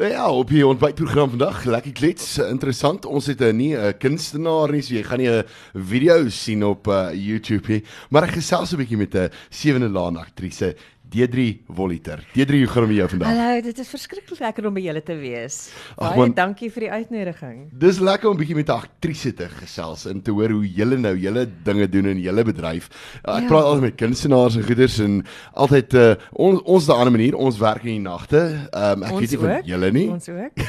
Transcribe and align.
Ja, 0.00 0.26
op 0.30 0.48
die 0.50 0.64
ontbytprogram 0.66 1.28
vandag, 1.36 1.60
lekker 1.70 1.92
klets, 1.94 2.32
interessant. 2.42 3.04
Ons 3.06 3.28
het 3.30 3.40
'n 3.40 3.56
nie 3.56 3.76
'n 3.78 3.94
kunstenaar 3.98 4.72
nie, 4.72 4.82
so 4.82 4.94
jy 4.94 5.02
gaan 5.04 5.18
nie 5.18 5.30
'n 5.30 5.44
video 5.72 6.28
sien 6.28 6.64
op 6.64 6.88
uh, 6.88 7.14
YouTube 7.14 7.68
nie, 7.68 7.84
maar 8.10 8.24
ek 8.24 8.34
gesels 8.34 8.72
'n 8.72 8.76
bietjie 8.76 8.96
met 8.96 9.14
'n 9.14 9.30
sewende 9.50 9.88
laan 9.88 10.16
aktrise, 10.16 10.74
Deidre 11.14 11.60
Voliter. 11.70 12.24
Deidre, 12.34 12.58
hoe 12.58 12.66
gaan 12.66 12.82
dit 12.82 12.90
met 12.90 12.98
jou 12.98 13.08
vandag? 13.12 13.28
Hallo, 13.28 13.60
dit 13.62 13.78
is 13.78 13.90
verskriklik 13.92 14.40
lekker 14.42 14.66
om 14.66 14.74
by 14.74 14.82
julle 14.82 15.02
te 15.06 15.14
wees. 15.14 15.58
Baie 15.94 16.18
man, 16.18 16.32
dankie 16.34 16.70
vir 16.74 16.88
die 16.88 16.90
uitnodiging. 16.90 17.58
Dis 17.84 18.00
lekker 18.02 18.32
om 18.32 18.38
bietjie 18.40 18.56
met 18.58 18.68
'n 18.68 18.82
aktrise 18.82 19.30
te 19.32 19.46
gesels 19.60 20.06
en 20.10 20.22
te 20.22 20.32
hoor 20.34 20.50
hoe 20.50 20.66
julle 20.66 20.98
nou 20.98 21.14
julle 21.14 21.46
dinge 21.62 21.86
doen 21.88 22.06
in 22.06 22.18
julle 22.18 22.44
bedryf. 22.44 22.88
Ek 23.22 23.46
ja. 23.46 23.46
praat 23.46 23.62
altyd 23.62 23.82
met 23.82 23.94
kunstenaars 23.96 24.56
en 24.56 24.64
goeders 24.66 24.98
en 24.98 25.22
altyd 25.54 25.94
uh, 25.94 26.14
ons 26.32 26.60
ons 26.64 26.86
daai 26.86 26.98
ander 26.98 27.12
manier, 27.12 27.36
ons 27.36 27.58
werk 27.58 27.84
in 27.84 28.02
die 28.02 28.10
nagte. 28.10 28.42
Um, 28.74 29.02
ek 29.06 29.12
ons 29.12 29.20
weet 29.20 29.30
nie 29.30 29.38
van 29.38 29.62
julle 29.64 29.90
nie. 29.92 30.08
Ons 30.10 30.28
ook. 30.28 30.52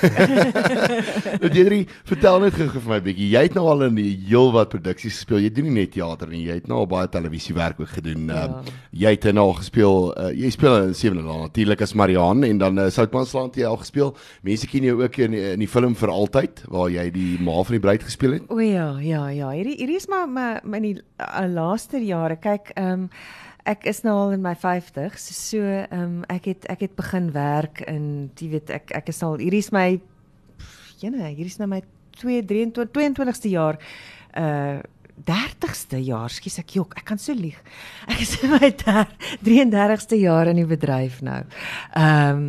Nou, 1.35 1.49
Deidre, 1.49 1.85
vertel 2.05 2.39
net 2.39 2.53
gou 2.53 2.67
vir 2.69 2.89
my 2.89 2.99
bietjie. 3.01 3.29
Jy 3.33 3.41
het 3.47 3.55
nou 3.55 3.65
al 3.67 3.83
in 3.89 3.97
heel 3.97 4.51
wat 4.53 4.69
produksies 4.69 5.17
gespeel. 5.17 5.41
Jy 5.43 5.51
doen 5.51 5.67
nie 5.69 5.81
net 5.81 5.91
teater 5.91 6.29
nie, 6.29 6.45
jy 6.47 6.59
het 6.59 6.67
nou 6.67 6.83
al 6.83 6.87
baie 6.87 7.09
televisiewerk 7.11 7.79
ook 7.79 7.91
gedoen. 7.97 8.29
Ja. 8.29 8.45
Um, 8.45 8.71
jy 8.91 9.11
het 9.17 9.27
nou 9.33 9.49
al 9.49 9.57
gespeel 9.59 10.13
uh, 10.13 10.34
jy 10.35 10.49
speel 10.53 10.75
in 10.83 10.95
Sewende 10.97 11.23
Laan 11.25 11.45
natuurlik 11.45 11.81
as 11.85 11.93
Marian 11.97 12.43
en 12.43 12.59
dan 12.61 12.79
uh, 12.79 12.89
Soutpansland 12.93 13.55
jy 13.55 13.65
al 13.67 13.79
gespeel. 13.81 14.13
Mense 14.45 14.67
ken 14.69 14.85
jou 14.87 14.97
ook 15.01 15.17
in 15.23 15.33
in 15.33 15.63
die 15.63 15.69
film 15.71 15.95
vir 15.95 16.11
altyd 16.11 16.63
waar 16.71 16.91
jy 16.91 17.07
die 17.15 17.31
ma 17.43 17.57
van 17.63 17.77
die 17.77 17.83
bruid 17.83 18.03
gespeel 18.03 18.37
het. 18.37 18.45
O 18.51 18.59
ja, 18.59 18.95
ja, 18.99 19.27
ja. 19.33 19.49
Hierdie 19.55 19.77
hierdie 19.79 19.99
is 20.01 20.09
maar 20.11 20.27
my 20.27 20.49
my 20.63 20.81
in 20.83 20.87
die 20.89 20.95
uh, 20.99 21.47
laaste 21.51 22.01
jare. 22.03 22.39
Kyk, 22.41 22.73
ehm 22.75 23.07
um, 23.07 23.09
ek 23.65 23.87
is 23.89 24.03
nou 24.05 24.13
al 24.13 24.35
in 24.35 24.43
my 24.45 24.53
50s. 24.53 25.29
So 25.33 25.61
ehm 25.61 26.01
um, 26.01 26.17
ek 26.29 26.51
het 26.51 26.67
ek 26.71 26.87
het 26.87 26.97
begin 26.99 27.31
werk 27.35 27.81
in 27.89 28.31
jy 28.39 28.51
weet 28.57 28.73
ek 28.81 28.91
ek 29.03 29.13
is 29.13 29.23
al 29.23 29.39
hierdie 29.41 29.63
is 29.63 29.71
my 29.73 29.99
jene, 31.01 31.31
hierdie 31.31 31.53
is 31.53 31.59
nou 31.61 31.69
my 31.71 31.81
2 32.19 32.43
23 32.47 32.91
22ste 32.95 33.51
jaar 33.51 33.79
uh 34.35 34.83
30ste 35.23 36.01
jaar, 36.03 36.29
skus 36.29 36.59
ek 36.59 36.75
jok, 36.75 36.95
ek 36.99 37.05
kan 37.07 37.19
so 37.21 37.33
lieg. 37.33 37.57
Ek 38.11 38.21
is 38.21 38.35
in 38.43 38.51
my 38.51 38.71
33ste 39.45 40.19
jaar 40.19 40.51
in 40.51 40.59
die 40.59 40.67
bedryf 40.69 41.21
nou. 41.25 41.41
Ehm 41.95 42.29
um, 42.35 42.47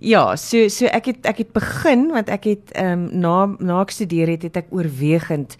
ja, 0.00 0.36
so 0.40 0.68
so 0.72 0.88
ek 0.88 1.10
het 1.10 1.26
ek 1.28 1.42
het 1.44 1.50
begin 1.52 2.08
want 2.14 2.30
ek 2.32 2.48
het 2.48 2.72
ehm 2.72 3.08
um, 3.10 3.20
na 3.20 3.34
na 3.60 3.82
ek 3.84 3.92
studeer 3.92 4.32
het, 4.32 4.48
het 4.48 4.62
ek 4.64 4.72
oorwegend 4.72 5.58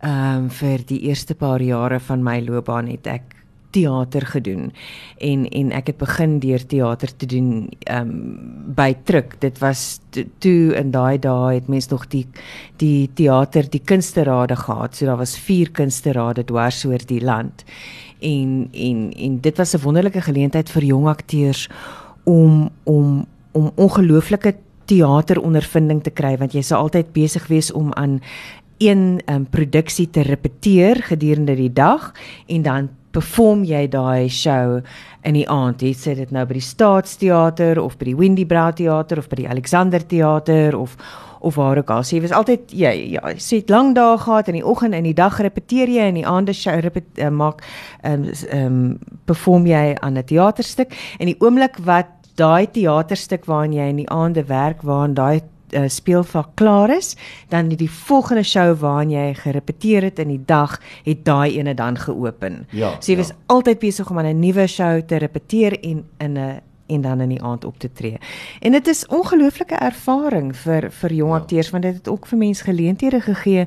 ehm 0.00 0.46
um, 0.46 0.48
vir 0.50 0.86
die 0.88 1.02
eerste 1.10 1.34
paar 1.34 1.62
jare 1.62 2.00
van 2.00 2.24
my 2.24 2.40
loopbaan 2.46 2.88
het 2.88 3.06
ek 3.06 3.37
teater 3.70 4.26
gedoen. 4.26 4.72
En 5.18 5.48
en 5.48 5.72
ek 5.72 5.86
het 5.92 5.96
begin 5.96 6.38
deur 6.38 6.66
teater 6.66 7.16
te 7.16 7.26
doen 7.26 7.68
um 7.90 8.12
by 8.74 8.94
Truk. 9.04 9.36
Dit 9.40 9.58
was 9.58 10.00
toe 10.38 10.74
in 10.74 10.90
daai 10.90 11.18
dae 11.18 11.54
het 11.54 11.68
mense 11.68 11.90
nog 11.90 12.06
die 12.08 12.26
die 12.76 13.10
teater 13.14 13.70
die 13.70 13.82
kunsterade 13.84 14.56
gehad. 14.56 14.96
So 14.96 15.06
daar 15.06 15.20
was 15.20 15.38
vier 15.38 15.70
kunsterade 15.70 16.44
dwars 16.44 16.84
oor 16.84 17.04
die 17.06 17.24
land. 17.24 17.64
En 18.18 18.68
en 18.72 19.12
en 19.16 19.40
dit 19.40 19.56
was 19.56 19.74
'n 19.74 19.82
wonderlike 19.82 20.20
geleentheid 20.20 20.70
vir 20.70 20.84
jong 20.84 21.06
akteurs 21.08 21.68
om 22.24 22.70
om 22.84 23.26
om 23.52 23.70
ongelooflike 23.74 24.54
teaterondervinding 24.88 26.02
te 26.02 26.10
kry 26.10 26.36
want 26.40 26.54
jy 26.56 26.62
sou 26.64 26.78
altyd 26.80 27.12
besig 27.12 27.46
wees 27.52 27.72
om 27.76 27.92
aan 28.00 28.18
een 28.78 29.20
um, 29.26 29.46
produksie 29.50 30.10
te 30.10 30.22
repeteer 30.22 31.02
gedurende 31.02 31.54
die 31.58 31.72
dag 31.72 32.12
en 32.46 32.62
dan 32.62 32.88
perform 33.10 33.64
jy 33.64 33.86
daai 33.90 34.28
show 34.28 34.80
in 35.26 35.34
die 35.34 35.48
aand? 35.50 35.82
Jy 35.82 35.94
sê 35.96 36.14
dit 36.18 36.30
nou 36.34 36.44
by 36.46 36.58
die 36.58 36.64
Staatsteater 36.64 37.80
of 37.82 37.96
by 37.98 38.10
die 38.10 38.18
Windy 38.18 38.44
Brow 38.46 38.70
Theater 38.72 39.18
of 39.18 39.28
by 39.28 39.42
die 39.42 39.48
Alexander 39.48 40.04
Theater 40.04 40.78
of 40.78 40.96
of 41.40 41.54
waar 41.54 41.78
ook 41.78 41.90
al. 41.90 42.02
So 42.02 42.16
jy 42.16 42.22
was 42.24 42.34
altyd 42.34 42.72
jy 42.74 42.92
ja, 43.14 43.32
sê 43.38 43.60
dit 43.60 43.70
lang 43.70 43.92
dae 43.94 44.16
gehad 44.18 44.48
in 44.50 44.58
die 44.58 44.66
oggend 44.66 44.94
en 44.94 45.04
in 45.04 45.12
die 45.12 45.18
dag 45.18 45.38
repeteer 45.38 45.86
jy 45.86 46.08
en 46.08 46.16
in 46.16 46.22
die 46.22 46.26
aande 46.26 46.54
show 46.56 46.74
repet, 46.82 47.06
uh, 47.22 47.30
maak 47.30 47.62
ehm 48.02 48.26
um, 48.26 48.32
um, 48.58 48.80
perform 49.30 49.66
jy 49.66 49.94
aan 49.94 50.18
'n 50.18 50.24
teaterstuk 50.24 50.94
en 51.18 51.30
die 51.30 51.38
oomblik 51.38 51.78
wat 51.84 52.10
daai 52.34 52.66
teaterstuk 52.66 53.46
waarin 53.46 53.72
jy 53.72 53.86
in 53.90 54.02
die 54.02 54.10
aande 54.10 54.44
werk 54.48 54.82
waarin 54.82 55.14
daai 55.14 55.42
uh, 55.72 55.88
speelvak 55.88 56.54
klaar 56.54 56.90
is, 56.96 57.16
dan 57.48 57.68
die 57.68 57.90
volgende 57.90 58.42
show 58.42 58.78
waarna 58.78 59.26
jy 59.28 59.34
gerepeteer 59.34 60.02
het 60.02 60.18
in 60.18 60.28
die 60.28 60.42
dag, 60.44 60.80
het 61.04 61.24
daai 61.24 61.58
ene 61.58 61.74
dan 61.74 61.98
geopen. 61.98 62.66
Ja, 62.70 62.96
so 63.00 63.12
jy 63.12 63.18
was 63.18 63.28
ja. 63.28 63.34
altyd 63.46 63.78
besig 63.78 64.10
om 64.10 64.18
aan 64.18 64.26
'n 64.26 64.38
nuwe 64.38 64.66
show 64.66 65.00
te 65.00 65.16
repeteer 65.16 65.80
en 65.80 66.04
in 66.18 66.38
'n 66.38 66.60
en 66.88 67.00
dan 67.00 67.20
in 67.20 67.28
die 67.28 67.42
aand 67.42 67.64
op 67.64 67.78
te 67.78 67.92
tree. 67.92 68.18
En 68.60 68.72
dit 68.72 68.86
is 68.86 69.06
ongelooflike 69.06 69.74
ervaring 69.74 70.56
vir 70.56 70.90
vir 70.90 71.12
jong 71.12 71.32
ja. 71.32 71.36
akteurs 71.36 71.70
want 71.70 71.82
dit 71.82 71.94
het 71.94 72.08
ook 72.08 72.26
vir 72.26 72.38
mense 72.38 72.64
geleenthede 72.64 73.20
gegee 73.20 73.66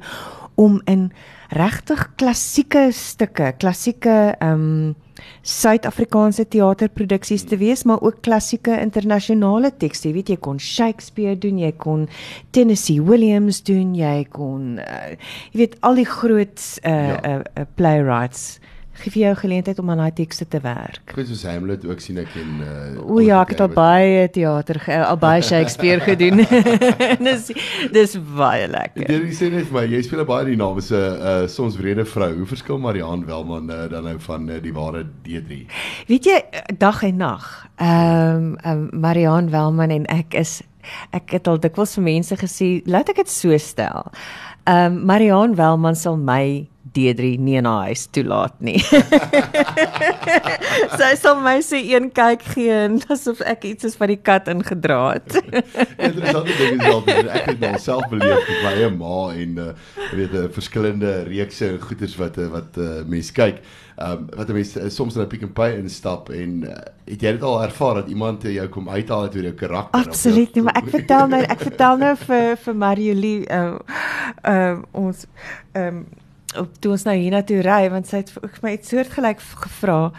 om 0.56 0.82
in 0.86 1.12
regtig 1.50 2.08
klassieke 2.16 2.90
stukke, 2.92 3.54
klassieke 3.58 4.36
ehm 4.40 4.52
um, 4.52 4.96
Suid-Afrikaanse 5.42 6.46
teaterproduksies 6.54 7.46
te 7.50 7.58
wees, 7.62 7.84
maar 7.84 8.02
ook 8.02 8.22
klassieke 8.26 8.78
internasionale 8.80 9.72
tekste. 9.78 10.10
Jy 10.10 10.14
weet 10.20 10.34
jy 10.34 10.40
kon 10.48 10.60
Shakespeare 10.62 11.38
doen, 11.38 11.60
jy 11.62 11.72
kon 11.78 12.08
Tennessee 12.56 13.02
Williams 13.02 13.62
doen, 13.68 13.96
jy 13.98 14.26
kon 14.34 14.78
uh, 14.82 15.16
jy 15.52 15.66
weet 15.66 15.80
al 15.86 15.98
die 16.02 16.08
groot 16.08 16.68
uh, 16.84 16.92
ja. 16.92 17.18
uh, 17.22 17.40
uh, 17.42 17.66
playwrights 17.76 18.60
gee 19.00 19.12
vir 19.14 19.22
jou 19.22 19.34
geleentheid 19.40 19.80
om 19.80 19.90
aan 19.90 20.02
daai 20.04 20.14
tekste 20.14 20.46
te 20.48 20.60
werk. 20.62 21.14
Goed 21.16 21.30
soos 21.30 21.44
Hamlet 21.48 21.86
ook 21.88 22.00
sien 22.04 22.20
ek 22.22 22.34
in 22.40 22.60
uh 22.66 23.02
O 23.02 23.20
ja, 23.24 23.42
ek 23.42 23.54
het 23.56 23.64
al 23.64 23.72
baie 23.74 24.26
teater 24.34 24.82
al 25.00 25.20
baie 25.22 25.42
Shakespeare 25.42 26.04
gedoen. 26.10 26.44
dis 27.28 27.52
dis 27.96 28.18
baie 28.36 28.68
lekker. 28.72 29.08
Jy 29.08 29.36
sê 29.38 29.52
net 29.54 29.72
my, 29.74 29.86
jy 29.90 30.02
speel 30.06 30.26
baie 30.28 30.50
die 30.52 30.60
name 30.60 30.84
se 30.86 31.00
uh 31.00 31.48
soms 31.52 31.80
wrede 31.80 32.06
vrou. 32.06 32.32
Hoe 32.42 32.50
verskil 32.50 32.82
Marianne 32.82 33.26
Welman 33.30 33.72
uh, 33.72 33.88
dan 33.92 34.08
nou 34.10 34.18
van 34.28 34.50
uh, 34.50 34.60
die 34.62 34.74
ware 34.76 35.06
D3? 35.26 35.62
Weet 36.12 36.28
jy 36.30 36.42
dag 36.82 37.04
en 37.08 37.24
nag. 37.24 37.48
Ehm 37.82 38.52
um, 38.52 38.58
um, 38.66 38.90
Marianne 39.02 39.52
Welman 39.52 39.90
en 39.90 40.06
ek 40.12 40.36
is 40.38 40.60
ek 41.14 41.38
het 41.38 41.48
al 41.48 41.60
dikwels 41.62 41.94
vir 41.98 42.06
mense 42.08 42.36
gesê, 42.38 42.70
laat 42.90 43.10
ek 43.14 43.24
dit 43.24 43.32
so 43.32 43.58
stel. 43.58 44.12
Ehm 44.66 44.98
um, 44.98 45.02
Marianne 45.10 45.58
Welman 45.58 45.96
sal 45.96 46.18
my 46.18 46.68
D3 46.96 47.38
nie 47.40 47.58
in 47.60 47.68
haar 47.70 47.92
huis 47.92 48.06
toelaat 48.12 48.56
nie. 48.60 48.80
sy 51.00 51.12
sal 51.20 51.40
my 51.44 51.58
sê 51.64 51.80
een 51.88 52.10
kyk 52.16 52.44
gee 52.56 52.80
en 52.88 53.00
asof 53.14 53.44
ek 53.48 53.64
iets 53.70 53.88
is 53.88 53.98
wat 54.02 54.12
die 54.12 54.20
kat 54.20 54.50
ingedra 54.52 55.00
het. 55.16 55.38
Interessante 55.40 56.58
ding 56.60 56.82
is 56.82 56.90
altyd 56.92 57.30
ek 57.32 57.52
het 57.54 57.62
nou 57.64 57.76
self 57.80 58.08
beleef 58.12 58.50
met 58.50 58.66
my 58.68 58.90
ma 58.98 59.20
en 59.36 59.62
uh, 59.68 59.70
weet 60.12 60.34
'n 60.34 60.44
uh, 60.44 60.50
verskillende 60.52 61.14
reekse 61.30 61.70
en 61.70 61.80
goeders 61.82 62.18
wat 62.20 62.38
uh, 62.38 62.50
wat 62.52 62.78
uh, 62.78 62.90
mense 63.08 63.34
kyk. 63.34 63.64
Um, 64.02 64.28
wat 64.36 64.48
mense 64.48 64.82
uh, 64.82 64.90
soms 64.90 65.16
in 65.16 65.22
'n 65.22 65.28
Pick 65.28 65.44
n 65.46 65.54
Pay 65.54 65.78
instap 65.78 66.30
en 66.30 66.64
uh, 66.64 66.76
het 67.06 67.22
jy 67.22 67.32
dit 67.32 67.44
al 67.44 67.64
ervaar 67.64 67.96
dat 68.02 68.08
iemand 68.08 68.44
jou 68.44 68.68
kom 68.68 68.90
uithaal 68.90 69.22
uit 69.22 69.34
jou 69.34 69.54
karakter? 69.54 70.08
Absoluut, 70.08 70.56
nie, 70.56 70.64
maar 70.64 70.76
ek 70.76 70.90
vertel 70.90 71.28
nou 71.28 71.42
ek 71.44 71.60
vertel 71.60 71.98
nou 71.98 72.16
vir 72.28 72.58
vir 72.58 72.76
Mariolie 72.76 73.46
uh, 73.48 73.78
uh, 74.44 74.82
ons 74.92 75.26
ehm 75.72 75.88
um, 75.88 76.04
op 76.60 76.80
toe 76.80 76.92
ons 76.92 77.06
nou 77.08 77.16
hiernatoe 77.16 77.62
ry 77.66 77.90
want 77.90 78.08
sy 78.08 78.24
het 78.24 78.32
vir 78.36 78.58
my 78.62 78.74
iets 78.78 78.90
soortgelyk 78.90 79.40
gevra. 79.40 80.12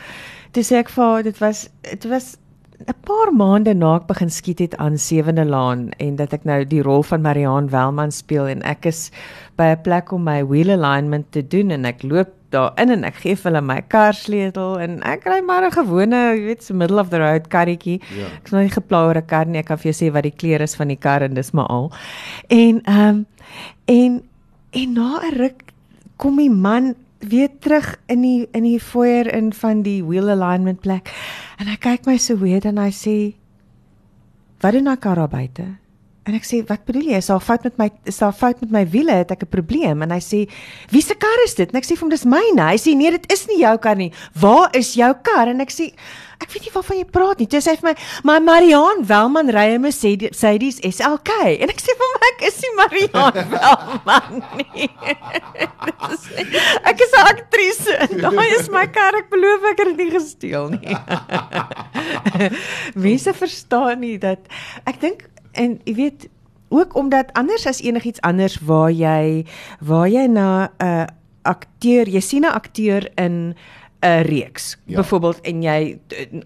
Toe 0.53 0.65
sê 0.65 0.81
ek 0.81 0.93
vir 0.93 1.04
haar 1.04 1.22
dit 1.22 1.38
was 1.38 1.69
dit 1.82 2.09
was 2.10 2.37
'n 2.82 2.94
paar 3.06 3.31
maande 3.32 3.75
na 3.75 3.97
ek 3.97 4.06
begin 4.06 4.31
skiet 4.31 4.59
het 4.59 4.76
aan 4.76 4.98
Sewende 4.98 5.44
Laan 5.44 5.91
en 5.98 6.16
dat 6.16 6.32
ek 6.32 6.44
nou 6.44 6.65
die 6.65 6.82
rol 6.82 7.03
van 7.03 7.22
Marianne 7.22 7.71
Welman 7.71 8.10
speel 8.10 8.47
en 8.47 8.62
ek 8.62 8.87
is 8.87 9.10
by 9.56 9.75
'n 9.75 9.82
plek 9.82 10.12
om 10.12 10.25
my 10.25 10.42
wheel 10.44 10.71
alignment 10.71 11.32
te 11.32 11.47
doen 11.47 11.71
en 11.71 11.84
ek 11.84 12.03
loop 12.03 12.28
daar 12.50 12.72
in 12.76 12.91
en 12.91 13.04
ek 13.04 13.15
gee 13.15 13.37
vir 13.37 13.50
hulle 13.50 13.65
my 13.65 13.81
kar 13.88 14.12
sleutel 14.15 14.78
en 14.81 15.00
ek 15.03 15.25
ry 15.25 15.41
maar 15.41 15.65
'n 15.65 15.72
gewone, 15.72 16.16
jy 16.37 16.44
weet, 16.44 16.62
so 16.62 16.75
middle 16.75 17.00
of 17.00 17.10
the 17.10 17.19
road 17.19 17.48
karretjie. 17.48 18.00
Ja. 18.19 18.26
Ek 18.26 18.47
is 18.47 18.53
nou 18.53 18.62
nie 18.62 18.71
geplaurde 18.71 19.22
kar 19.22 19.47
nie. 19.47 19.59
Ek 19.59 19.66
kan 19.66 19.78
vir 19.78 19.92
jou 19.92 19.97
sê 20.04 20.12
wat 20.12 20.22
die 20.22 20.37
kleure 20.37 20.62
is 20.62 20.75
van 20.75 20.88
die 20.88 20.97
kar 20.97 21.22
en 21.22 21.34
dis 21.34 21.53
maar 21.53 21.66
al. 21.66 21.92
En 22.48 22.83
ehm 22.84 23.09
um, 23.09 23.27
en 23.86 24.22
en 24.72 24.92
na 24.92 25.21
'n 25.21 25.36
ruk 25.36 25.72
kom 26.22 26.39
die 26.39 26.51
man 26.51 26.95
weer 27.19 27.51
terug 27.59 27.97
in 28.07 28.22
die 28.22 28.47
in 28.54 28.63
die 28.66 28.78
foyer 28.80 29.27
in 29.34 29.53
van 29.53 29.83
die 29.83 30.01
wheel 30.07 30.30
alignment 30.30 30.80
plek. 30.83 31.10
En 31.59 31.71
hy 31.71 31.77
kyk 31.83 32.07
my 32.07 32.16
so 32.19 32.39
weer 32.39 32.66
en 32.66 32.78
hy 32.78 32.91
sê: 32.95 33.16
"Wat 34.63 34.72
doen 34.72 34.91
ek 34.92 35.03
daar 35.03 35.28
buite?" 35.28 35.81
En 36.22 36.34
ek 36.39 36.45
sê, 36.47 36.63
"Wat 36.66 36.84
bedoel 36.86 37.03
jy? 37.10 37.16
Is 37.19 37.27
daar 37.27 37.41
fout 37.41 37.63
met 37.65 37.77
my 37.78 37.91
is 38.04 38.19
daar 38.19 38.33
fout 38.33 38.60
met 38.60 38.71
my 38.71 38.89
wiele? 38.89 39.13
Het 39.13 39.30
ek 39.30 39.42
'n 39.42 39.48
probleem?" 39.48 40.03
En 40.03 40.10
hy 40.10 40.21
sê, 40.21 40.48
"Wie 40.91 41.03
se 41.03 41.15
kar 41.15 41.42
is 41.45 41.54
dit?" 41.54 41.69
En 41.71 41.77
ek 41.77 41.84
sê 41.84 41.95
vir 41.97 42.01
hom, 42.01 42.09
"Dis 42.09 42.24
myne." 42.24 42.63
Hy 42.63 42.77
sê, 42.78 42.95
"Nee, 42.97 43.10
dit 43.10 43.33
is 43.33 43.47
nie 43.47 43.59
jou 43.59 43.77
kar 43.78 43.97
nie. 43.97 44.13
Waar 44.33 44.69
is 44.77 44.95
jou 44.95 45.15
kar?" 45.22 45.48
En 45.48 45.60
ek 45.60 45.71
sê, 45.71 45.92
"Ek 46.41 46.51
weet 46.53 46.63
nie 46.63 46.71
waarvan 46.72 46.97
jy 46.97 47.04
praat 47.04 47.39
nie." 47.39 47.47
Toe 47.47 47.60
sê 47.60 47.71
hy 47.71 47.77
vir 47.77 47.91
my, 47.91 47.95
"My 48.22 48.39
Marian 48.39 49.04
Welman 49.07 49.48
ry 49.51 49.78
sê 49.91 50.16
dis 50.59 50.78
SLK." 50.80 51.59
En 51.60 51.69
ek 51.69 51.80
sê 51.80 51.91
vir 51.91 52.07
hom, 52.07 52.16
"Ek 52.30 52.42
is 52.47 52.60
nie 52.63 52.75
Marian 52.77 53.33
Welman 53.51 54.42
nie." 54.59 54.91
ek 56.84 57.01
is 57.01 57.13
'n 57.13 57.27
aktrise 57.27 57.97
en 57.98 58.18
daai 58.25 58.60
is 58.60 58.68
my 58.68 58.86
kar. 58.86 59.15
Ek 59.16 59.28
beloof 59.28 59.65
ek 59.72 59.78
het 59.78 59.86
dit 59.86 59.97
nie 59.97 60.10
gesteel 60.10 60.68
nie. 60.68 60.97
Mense 62.95 63.33
verstaan 63.33 64.01
nie 64.01 64.18
dat 64.18 64.39
ek 64.86 65.01
dink 65.01 65.31
en 65.53 65.81
jy 65.84 65.95
weet 65.95 66.28
ook 66.72 66.95
omdat 66.97 67.33
anders 67.33 67.66
as 67.66 67.83
enigiets 67.83 68.21
anders 68.21 68.59
waar 68.65 68.91
jy 68.91 69.47
waar 69.81 70.09
jy 70.09 70.27
na 70.27 70.71
'n 70.78 70.84
uh, 70.84 71.07
akteur, 71.43 72.09
jy 72.09 72.21
sien 72.21 72.43
'n 72.43 72.54
akteur 72.54 73.10
in 73.15 73.54
'n 74.03 74.22
reeks 74.22 74.77
ja. 74.84 74.97
byvoorbeeld 74.97 75.41
en 75.41 75.63
jy 75.63 75.99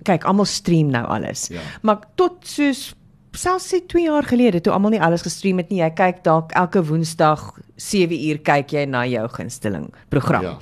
kyk 0.03 0.25
almal 0.25 0.45
stream 0.45 0.91
nou 0.91 1.07
alles. 1.07 1.49
Ja. 1.49 1.61
Maar 1.83 1.99
tot 2.15 2.33
soos 2.41 2.95
selfs 3.33 3.69
se 3.69 3.87
2 3.87 4.03
jaar 4.03 4.25
gelede 4.25 4.61
toe 4.61 4.73
almal 4.73 4.91
nie 4.91 5.03
alles 5.03 5.23
gestream 5.23 5.57
het 5.57 5.69
nie. 5.69 5.81
Jy 5.81 5.91
kyk 5.91 6.23
dalk 6.25 6.53
elke 6.53 6.85
Woensdag 6.85 7.53
7 7.77 8.17
uur 8.29 8.39
kyk 8.39 8.73
jy 8.73 8.85
na 8.85 9.05
jou 9.07 9.29
gunsteling 9.29 9.89
program. 10.09 10.43
Ja. 10.43 10.59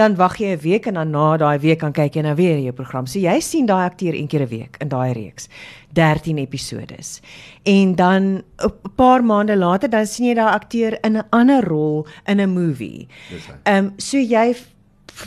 Dan 0.00 0.14
wag 0.16 0.38
jy 0.40 0.54
'n 0.56 0.60
week 0.60 0.86
en 0.86 0.94
dan 0.94 1.10
na 1.10 1.36
daai 1.36 1.58
week 1.58 1.78
kan 1.78 1.92
kyk 1.92 2.14
jy 2.14 2.22
nou 2.22 2.34
weer 2.34 2.58
jou 2.58 2.72
program. 2.72 3.06
So 3.06 3.18
jy 3.18 3.40
sien 3.40 3.66
daai 3.66 3.84
akteur 3.84 4.14
een 4.14 4.26
keer 4.26 4.40
'n 4.40 4.48
week 4.48 4.76
in 4.80 4.88
daai 4.88 5.12
reeks. 5.12 5.48
13 5.92 6.38
episodes. 6.38 7.20
En 7.64 7.94
dan 7.94 8.42
'n 8.56 8.72
paar 8.96 9.24
maande 9.24 9.56
later 9.56 9.90
dan 9.90 10.06
sien 10.06 10.26
jy 10.26 10.34
daai 10.34 10.54
akteur 10.54 10.98
in 11.04 11.16
'n 11.16 11.26
ander 11.30 11.64
rol 11.64 12.06
in 12.26 12.40
'n 12.40 12.52
movie. 12.52 13.08
Ehm 13.64 13.84
um, 13.84 13.92
so 13.96 14.16
jy 14.16 14.54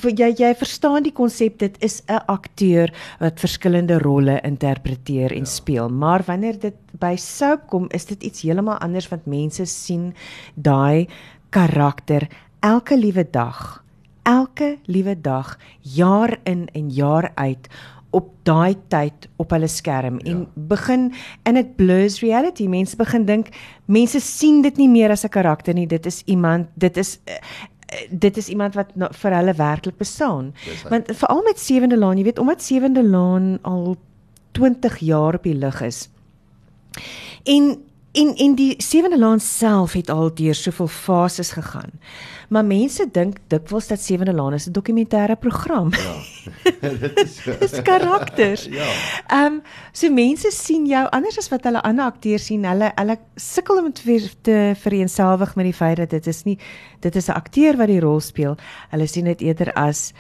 jy 0.02 0.34
jy 0.38 0.56
verstaan 0.56 1.04
die 1.04 1.14
konsep 1.14 1.60
dit 1.60 1.76
is 1.80 2.02
'n 2.08 2.26
akteur 2.26 2.90
wat 3.20 3.40
verskillende 3.40 4.00
rolle 4.00 4.42
interpreteer 4.42 5.32
en 5.32 5.46
ja. 5.46 5.46
speel 5.46 5.90
maar 5.90 6.24
wanneer 6.26 6.60
dit 6.60 6.76
by 7.00 7.16
soap 7.16 7.68
kom 7.68 7.88
is 7.92 8.06
dit 8.06 8.24
iets 8.24 8.42
heeltemal 8.42 8.78
anders 8.78 9.10
want 9.10 9.26
mense 9.26 9.66
sien 9.66 10.14
daai 10.56 11.08
karakter 11.50 12.28
elke 12.60 12.98
liewe 12.98 13.28
dag 13.32 13.83
elke 14.24 14.78
liewe 14.86 15.16
dag 15.22 15.58
jaar 15.80 16.38
in 16.44 16.68
en 16.74 16.90
jaar 16.90 17.32
uit 17.36 17.68
op 18.14 18.30
daai 18.46 18.76
tyd 18.88 19.28
op 19.42 19.50
hulle 19.56 19.68
skerm 19.68 20.20
ja. 20.22 20.32
en 20.32 20.48
begin 20.54 21.12
in 21.44 21.54
dit 21.54 21.76
blurs 21.76 22.20
reality 22.22 22.68
mense 22.68 22.96
begin 22.96 23.26
dink 23.26 23.50
mense 23.86 24.20
sien 24.20 24.62
dit 24.62 24.78
nie 24.78 24.90
meer 24.90 25.12
as 25.12 25.26
'n 25.26 25.30
karakter 25.30 25.74
nie 25.74 25.88
dit 25.88 26.06
is 26.06 26.22
iemand 26.26 26.68
dit 26.76 26.98
is 26.98 27.20
dit 28.10 28.38
is 28.38 28.48
iemand 28.48 28.74
wat 28.74 28.96
no, 28.96 29.08
vir 29.12 29.36
hulle 29.38 29.54
werklik 29.54 29.98
bestaan. 29.98 30.54
Want 30.90 31.12
veral 31.14 31.44
met 31.46 31.60
Sewende 31.60 31.98
Laan, 31.98 32.18
jy 32.18 32.24
weet, 32.24 32.40
omdat 32.40 32.64
Sewende 32.64 33.04
Laan 33.04 33.58
al 33.62 33.96
20 34.52 34.98
jaar 34.98 35.36
op 35.36 35.44
die 35.44 35.56
lug 35.58 35.82
is. 35.82 36.10
En 37.44 37.78
en 38.14 38.36
en 38.36 38.56
die 38.56 38.74
Sewende 38.78 39.18
Laan 39.18 39.40
self 39.40 39.94
het 39.94 40.10
al 40.10 40.34
deur 40.34 40.56
soveel 40.56 40.88
fases 40.88 41.52
gegaan. 41.52 41.90
Maar 42.50 42.66
mense 42.66 43.08
dink 43.12 43.38
dikwels 43.48 43.88
dat 43.88 44.02
Sewende 44.02 44.34
Laan 44.34 44.54
is 44.54 44.68
'n 44.68 44.72
dokumentêre 44.72 45.36
program. 45.40 45.90
Ja. 45.92 46.16
dit 47.00 47.20
is 47.24 47.42
dis 47.60 47.82
karakters. 47.82 48.66
ja. 48.66 48.88
Ehm 49.28 49.54
um, 49.54 49.62
so 49.92 50.10
mense 50.10 50.52
sien 50.52 50.86
jou 50.86 51.10
anders 51.10 51.38
as 51.38 51.50
wat 51.50 51.64
hulle 51.64 51.82
ander 51.82 52.06
akteurs 52.06 52.46
sien. 52.46 52.66
Hulle 52.66 52.92
hulle 52.96 53.18
sukkel 53.36 53.78
om 53.78 53.94
te 53.94 54.74
vereenselwig 54.76 55.56
met 55.56 55.66
die 55.66 55.74
feit 55.74 55.98
dat 55.98 56.10
dit 56.10 56.28
is 56.28 56.44
nie 56.44 56.60
dit 57.00 57.16
is 57.16 57.28
'n 57.28 57.32
akteur 57.32 57.78
wat 57.78 57.88
die 57.88 58.00
rol 58.00 58.20
speel. 58.20 58.56
Hulle 58.90 59.08
sien 59.08 59.26
dit 59.26 59.42
eerder 59.42 59.74
as 59.74 60.14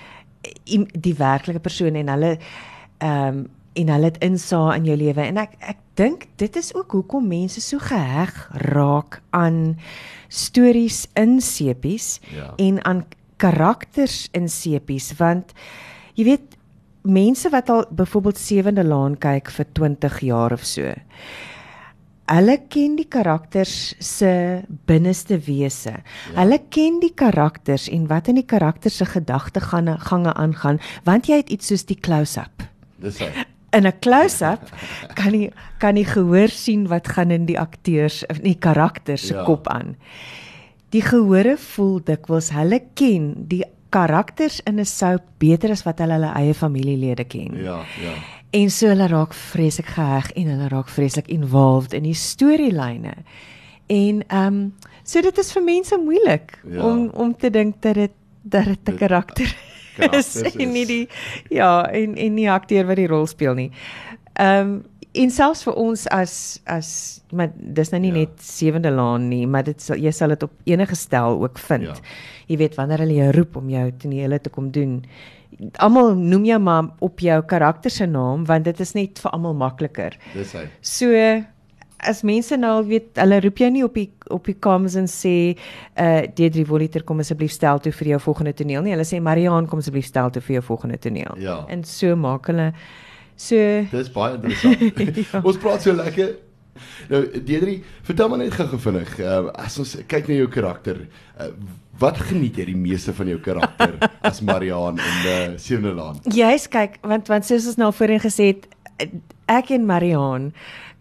die 0.93 1.15
werklike 1.17 1.59
persoon 1.59 1.95
en 1.95 2.07
hulle 2.07 2.37
ehm 2.97 3.27
um, 3.27 3.49
en 3.73 3.89
hulle 3.89 4.05
het 4.05 4.17
insaag 4.17 4.75
in 4.75 4.85
jou 4.85 4.97
lewe 4.97 5.21
en 5.21 5.37
ek 5.37 5.55
ek 5.59 5.77
dink 5.99 6.27
dit 6.41 6.55
is 6.55 6.73
ook 6.75 6.91
hoekom 6.91 7.27
mense 7.27 7.61
so 7.61 7.81
geheg 7.81 8.33
raak 8.73 9.21
aan 9.29 9.77
stories 10.27 11.05
in 11.19 11.39
sepies 11.41 12.19
ja. 12.33 12.53
en 12.57 12.81
aan 12.85 13.05
karakters 13.37 14.27
in 14.31 14.49
sepies 14.49 15.11
want 15.19 15.53
jy 16.17 16.27
weet 16.31 16.59
mense 17.03 17.49
wat 17.51 17.69
al 17.69 17.85
byvoorbeeld 17.91 18.39
Sewende 18.39 18.83
Laan 18.83 19.17
kyk 19.19 19.51
vir 19.51 19.67
20 19.73 20.21
jaar 20.29 20.55
of 20.55 20.63
so 20.65 20.93
hulle 22.31 22.55
ken 22.71 22.95
die 22.95 23.07
karakters 23.11 23.93
se 23.99 24.63
binneste 24.87 25.37
wese. 25.43 25.97
Ja. 25.99 26.35
Hulle 26.39 26.61
ken 26.71 27.01
die 27.03 27.11
karakters 27.11 27.89
en 27.91 28.07
wat 28.07 28.29
in 28.31 28.39
die 28.39 28.47
karakters 28.47 29.01
se 29.01 29.07
gedagtegange 29.11 29.97
gange 30.07 30.33
aangaan 30.33 30.79
want 31.03 31.27
jy 31.27 31.41
het 31.43 31.51
iets 31.51 31.67
soos 31.67 31.83
die 31.89 31.99
close-up. 31.99 32.63
Dis 33.03 33.19
hy 33.19 33.29
in 33.73 33.87
'n 33.87 33.99
close-up 33.99 34.69
kan 35.15 35.33
jy 35.33 35.51
kan 35.79 35.97
jy 35.97 36.05
gehoor 36.05 36.49
sien 36.49 36.87
wat 36.87 37.07
gaan 37.07 37.31
in 37.31 37.45
die 37.45 37.59
akteurs 37.59 38.23
of 38.29 38.37
in 38.37 38.53
die 38.53 38.59
karakters 38.59 39.27
se 39.27 39.33
ja. 39.33 39.43
kop 39.43 39.67
aan. 39.67 39.95
Die 40.89 41.01
gehore 41.01 41.57
voel 41.57 41.99
dikwels 42.03 42.51
hulle 42.53 42.79
ken 42.93 43.33
die 43.47 43.63
karakters 43.89 44.61
in 44.65 44.79
'n 44.79 44.85
soap 44.85 45.23
beter 45.37 45.71
as 45.71 45.83
wat 45.83 45.99
hulle 45.99 46.13
hulle 46.13 46.33
eie 46.33 46.53
familielede 46.53 47.23
ken. 47.23 47.57
Ja, 47.57 47.81
ja. 48.01 48.13
En 48.51 48.69
so 48.69 48.87
hulle 48.87 49.07
raak 49.07 49.33
vreeslik 49.33 49.89
geheg 49.97 50.31
en 50.31 50.47
hulle 50.47 50.67
raak 50.67 50.89
vreeslik 50.89 51.27
involved 51.27 51.93
in 51.93 52.03
die 52.03 52.13
storielyne. 52.13 53.13
En 53.87 54.23
ehm 54.27 54.47
um, 54.47 54.73
so 55.03 55.21
dit 55.21 55.37
is 55.37 55.51
vir 55.51 55.63
mense 55.63 55.97
moeilik 55.97 56.59
ja. 56.69 56.85
om 56.85 57.09
om 57.09 57.35
te 57.37 57.49
dink 57.49 57.81
dat 57.81 57.93
dit 57.93 58.11
dat 58.41 58.65
dit 58.65 58.89
'n 58.89 58.95
karakter 58.95 59.45
is 59.45 59.72
is 60.19 60.35
en 60.53 60.73
nie 60.73 60.85
die 60.89 61.03
ja 61.53 61.83
en 61.91 62.17
en 62.17 62.35
nie 62.35 62.49
akteur 62.51 62.87
wat 62.89 62.99
die 63.01 63.09
rol 63.11 63.27
speel 63.29 63.55
nie. 63.59 63.69
Ehm 64.33 64.73
um, 64.73 64.81
en 65.13 65.29
selfs 65.29 65.61
vir 65.67 65.75
ons 65.77 66.07
as 66.13 66.33
as 66.69 66.89
maar 67.37 67.51
dis 67.53 67.91
nou 67.93 67.99
nie 68.01 68.11
ja. 68.13 68.23
net 68.23 68.41
sewende 68.41 68.89
laan 68.93 69.27
nie, 69.29 69.45
maar 69.45 69.65
dit 69.67 69.81
sal 69.81 69.99
jy 70.01 70.13
sal 70.15 70.33
dit 70.33 70.45
op 70.47 70.53
enige 70.69 70.97
stel 70.97 71.37
ook 71.43 71.61
vind. 71.67 71.91
Ja. 71.91 72.17
Jy 72.49 72.57
weet 72.63 72.77
wanneer 72.79 73.05
hulle 73.05 73.19
jou 73.19 73.31
roep 73.37 73.57
om 73.61 73.69
jou 73.69 73.85
tonele 74.01 74.39
te 74.41 74.49
kom 74.53 74.71
doen. 74.73 74.99
Almal 75.85 76.15
noem 76.17 76.47
jou 76.49 76.59
maar 76.65 76.89
op 77.05 77.21
jou 77.21 77.39
karakter 77.45 77.93
se 77.93 78.09
naam 78.09 78.47
want 78.49 78.65
dit 78.65 78.79
is 78.79 78.95
net 78.97 79.21
vir 79.21 79.35
almal 79.37 79.57
makliker. 79.57 80.17
Dis 80.33 80.55
hy. 80.57 80.65
So 80.81 81.13
as 82.09 82.21
mense 82.27 82.57
nou 82.59 82.71
al 82.79 82.87
weet, 82.87 83.09
hulle 83.21 83.39
roep 83.43 83.63
jou 83.63 83.69
nie 83.73 83.83
op 83.85 83.97
die 83.97 84.09
op 84.33 84.47
die 84.49 84.55
kamers 84.55 84.95
en 84.99 85.09
sê 85.11 85.35
uh 85.99 86.23
Deidre 86.35 86.65
Voliter 86.65 87.03
kom 87.03 87.21
asseblief 87.23 87.53
stel 87.53 87.81
toe 87.83 87.91
vir 87.93 88.13
jou 88.13 88.21
volgende 88.27 88.53
toneel 88.57 88.85
nie. 88.85 88.93
Hulle 88.95 89.07
sê 89.07 89.19
Mariaan 89.21 89.67
kom 89.69 89.83
asseblief 89.83 90.07
stel 90.09 90.31
toe 90.33 90.41
vir 90.41 90.59
jou 90.59 90.63
volgende 90.71 90.97
toneel. 91.01 91.37
Ja. 91.43 91.61
En 91.69 91.83
so 91.87 92.15
maak 92.15 92.49
hulle 92.51 92.71
so 93.35 93.57
Dis 93.91 94.11
baie 94.13 94.37
interessant. 94.39 94.81
ja. 95.19 95.43
Ons 95.47 95.61
praat 95.61 95.85
so 95.85 95.95
lekker. 95.97 96.35
Nou 97.11 97.21
Deidre, 97.45 97.77
vertel 98.07 98.31
my 98.31 98.39
net 98.41 98.55
gou 98.57 98.79
vinnig, 98.81 99.11
uh, 99.21 99.51
as 99.61 99.75
ons 99.81 99.91
kyk 100.09 100.29
na 100.29 100.39
jou 100.39 100.47
karakter, 100.53 101.03
uh, 101.37 101.49
wat 102.01 102.17
geniet 102.31 102.57
jy 102.57 102.65
die 102.71 102.79
meeste 102.79 103.13
van 103.13 103.29
jou 103.29 103.39
karakter 103.45 103.93
as 104.29 104.41
Mariaan 104.45 104.97
in 104.97 105.19
die 105.25 105.35
uh, 105.35 105.43
Sewende 105.61 105.93
Laan? 105.97 106.21
Jy's 106.33 106.65
kyk, 106.73 106.97
want 107.05 107.29
want 107.29 107.45
soos 107.45 107.69
ons 107.69 107.77
nou 107.81 107.91
voorheen 107.93 108.23
gesê 108.23 108.53
het, 108.55 108.65
ek 109.51 109.73
en 109.77 109.85
Mariaan 109.85 110.49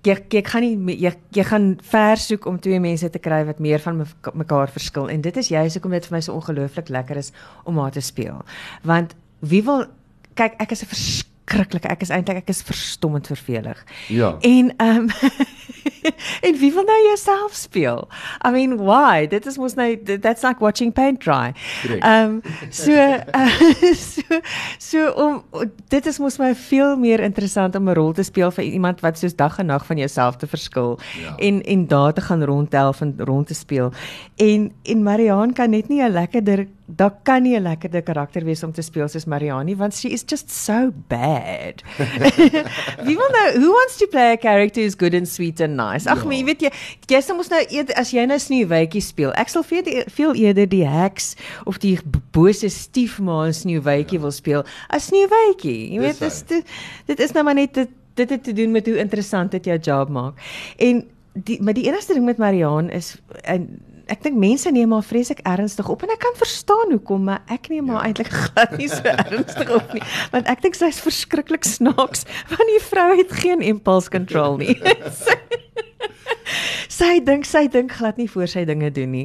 jy 0.02 0.16
jy 0.34 0.43
gaan 0.46 0.64
nie 0.66 0.96
jy 0.99 1.12
jy 1.34 1.44
gaan 1.46 1.66
ver 1.93 2.19
soek 2.19 2.46
om 2.50 2.58
twee 2.60 2.81
mense 2.82 3.10
te 3.10 3.20
kry 3.22 3.43
wat 3.46 3.60
meer 3.62 3.82
van 3.82 4.05
mekaar 4.34 4.70
verskil 4.70 5.10
en 5.10 5.20
dit 5.22 5.36
is 5.36 5.50
juist 5.53 5.79
hoekom 5.79 5.94
dit 5.94 6.06
vir 6.06 6.17
my 6.17 6.20
so 6.20 6.34
ongelooflik 6.34 6.88
lekker 6.88 7.17
is 7.17 7.32
om 7.65 7.79
haar 7.79 7.94
te 7.94 8.03
speel. 8.03 8.43
Want 8.82 9.15
wie 9.41 9.62
wil 9.62 9.86
kyk 10.34 10.58
ek 10.58 10.72
is 10.72 10.82
'n 10.82 10.91
verskriklike 10.94 11.88
ek 11.88 12.03
is 12.03 12.10
eintlik 12.10 12.43
ek 12.43 12.48
is 12.48 12.62
verstommend 12.62 13.27
vervelig. 13.27 13.84
Ja. 14.08 14.36
En 14.41 14.74
ehm 14.77 14.96
um, 14.96 15.08
en 16.46 16.58
wie 16.58 16.72
wil 16.72 16.84
nou 16.84 16.98
jouself 17.06 17.54
speel? 17.54 18.08
I 18.46 18.50
mean, 18.50 18.76
why? 18.76 19.26
Dit 19.26 19.46
is 19.46 19.58
mos 19.58 19.74
nou 19.74 19.96
that's 20.02 20.42
like 20.42 20.60
watching 20.60 20.92
paint 20.92 21.20
dry. 21.20 21.52
Ehm 22.00 22.40
um, 22.42 22.42
so, 22.70 22.92
uh, 22.92 23.94
so 23.94 24.40
so 24.78 25.10
om 25.10 25.42
dit 25.88 26.06
is 26.06 26.19
mos 26.19 26.38
my 26.38 26.54
veel 26.54 26.96
meer 26.96 27.20
interessant 27.20 27.76
om 27.76 27.88
'n 27.88 27.94
rol 27.94 28.12
te 28.12 28.22
speel 28.22 28.50
vir 28.50 28.64
iemand 28.64 29.00
wat 29.00 29.19
soos 29.19 29.36
dag 29.36 29.58
en 29.58 29.66
nag 29.66 29.86
van 29.86 29.96
jouself 29.96 30.36
te 30.36 30.46
verskil 30.46 30.98
ja. 31.22 31.36
en 31.36 31.62
en 31.62 31.86
daar 31.86 32.12
te 32.12 32.20
gaan 32.20 32.44
rondhelf 32.44 33.00
en 33.00 33.14
rond 33.19 33.46
te 33.46 33.54
speel. 33.54 33.92
En 34.36 34.72
en 34.82 35.02
Mariaan 35.02 35.52
kan 35.52 35.70
net 35.70 35.88
nie 35.88 36.02
'n 36.02 36.12
lekkerder 36.12 36.66
daar 36.96 37.14
kan 37.22 37.42
nie 37.42 37.56
'n 37.56 37.62
lekkerder 37.62 38.02
karakter 38.02 38.44
wees 38.44 38.62
om 38.62 38.72
te 38.72 38.82
speel 38.82 39.08
soos 39.08 39.24
Mariani 39.24 39.76
want 39.76 39.94
she 39.94 40.08
is 40.08 40.22
just 40.26 40.50
so 40.50 40.92
bad. 41.08 41.82
Wie 43.06 43.16
wil 43.16 43.31
nou 43.31 43.58
who 43.58 43.70
wants 43.72 43.96
to 43.96 44.06
play 44.06 44.32
a 44.32 44.36
character 44.36 44.82
who's 44.82 44.96
good 44.98 45.14
and 45.14 45.28
sweet 45.28 45.52
and 45.61 45.77
nice? 45.77 46.09
Ag, 46.11 46.25
ja. 46.25 46.31
jy 46.31 46.44
weet 46.44 46.63
jy, 46.63 46.71
jy 47.11 47.21
sê 47.21 47.37
mos 47.37 47.51
nou 47.53 47.61
eed, 47.69 47.93
as 47.99 48.13
jy 48.15 48.25
nou 48.27 48.39
Sneeuwwitjie 48.41 49.03
speel. 49.05 49.32
Ek 49.39 49.53
sal 49.53 49.67
veel 49.67 50.05
veel 50.15 50.35
eerder 50.47 50.69
die 50.71 50.85
heks 50.89 51.35
of 51.69 51.81
die 51.82 51.99
bose 52.32 52.71
stiefma 52.73 53.43
in 53.51 53.56
Sneeuwwitjie 53.56 54.21
ja. 54.21 54.25
wil 54.27 54.35
speel 54.35 54.65
as 54.89 55.11
Sneeuwwitjie. 55.11 55.93
Jy 55.94 56.05
weet 56.06 56.23
dis 56.23 56.43
dit, 56.49 56.77
dit 57.13 57.27
is 57.27 57.35
nou 57.37 57.44
maar 57.44 57.59
net 57.59 57.75
dit 57.75 57.99
dit 58.15 58.29
het 58.29 58.43
te 58.44 58.53
doen 58.53 58.71
met 58.71 58.87
hoe 58.87 58.99
interessant 59.01 59.51
dit 59.51 59.65
jou 59.65 59.79
job 59.81 60.11
maak. 60.13 60.41
En 60.77 61.05
die 61.32 61.63
maar 61.65 61.77
die 61.77 61.87
enigste 61.89 62.13
ding 62.13 62.25
met 62.29 62.41
Mariaan 62.41 62.91
is 62.91 63.15
en 63.49 63.81
ek 64.12 64.22
dink 64.26 64.36
mense 64.40 64.70
neem 64.70 64.92
maar 64.92 65.04
vreeslik 65.06 65.40
ernstig 65.48 65.88
op 65.92 66.04
en 66.04 66.12
ek 66.12 66.20
kan 66.22 66.34
verstaan 66.40 66.92
hoekom 66.92 67.24
maar 67.31 67.42
ek 67.52 67.70
neem 67.72 67.88
maar 67.88 68.02
ja. 68.02 68.10
eintlik 68.10 68.32
glad 68.44 68.76
nie 68.81 68.90
so 68.92 69.02
ernstig 69.08 69.72
op 69.72 69.94
nie 69.96 70.04
want 70.34 70.50
ek 70.52 70.64
dink 70.64 70.76
sy's 70.78 71.00
verskriklik 71.04 71.64
snaaks 71.69 72.26
want 72.52 72.69
die 72.74 72.82
vrou 72.90 73.08
het 73.16 73.32
geen 73.42 73.64
impulse 73.72 74.12
control 74.12 74.60
nie 74.60 74.76
sy 77.03 77.19
dink 77.25 77.47
sy 77.49 77.67
dink 77.73 77.93
glad 77.99 78.19
nie 78.21 78.29
voor 78.31 78.49
sy 78.51 78.63
dinge 78.69 78.91
doen 78.94 79.11
nie. 79.11 79.25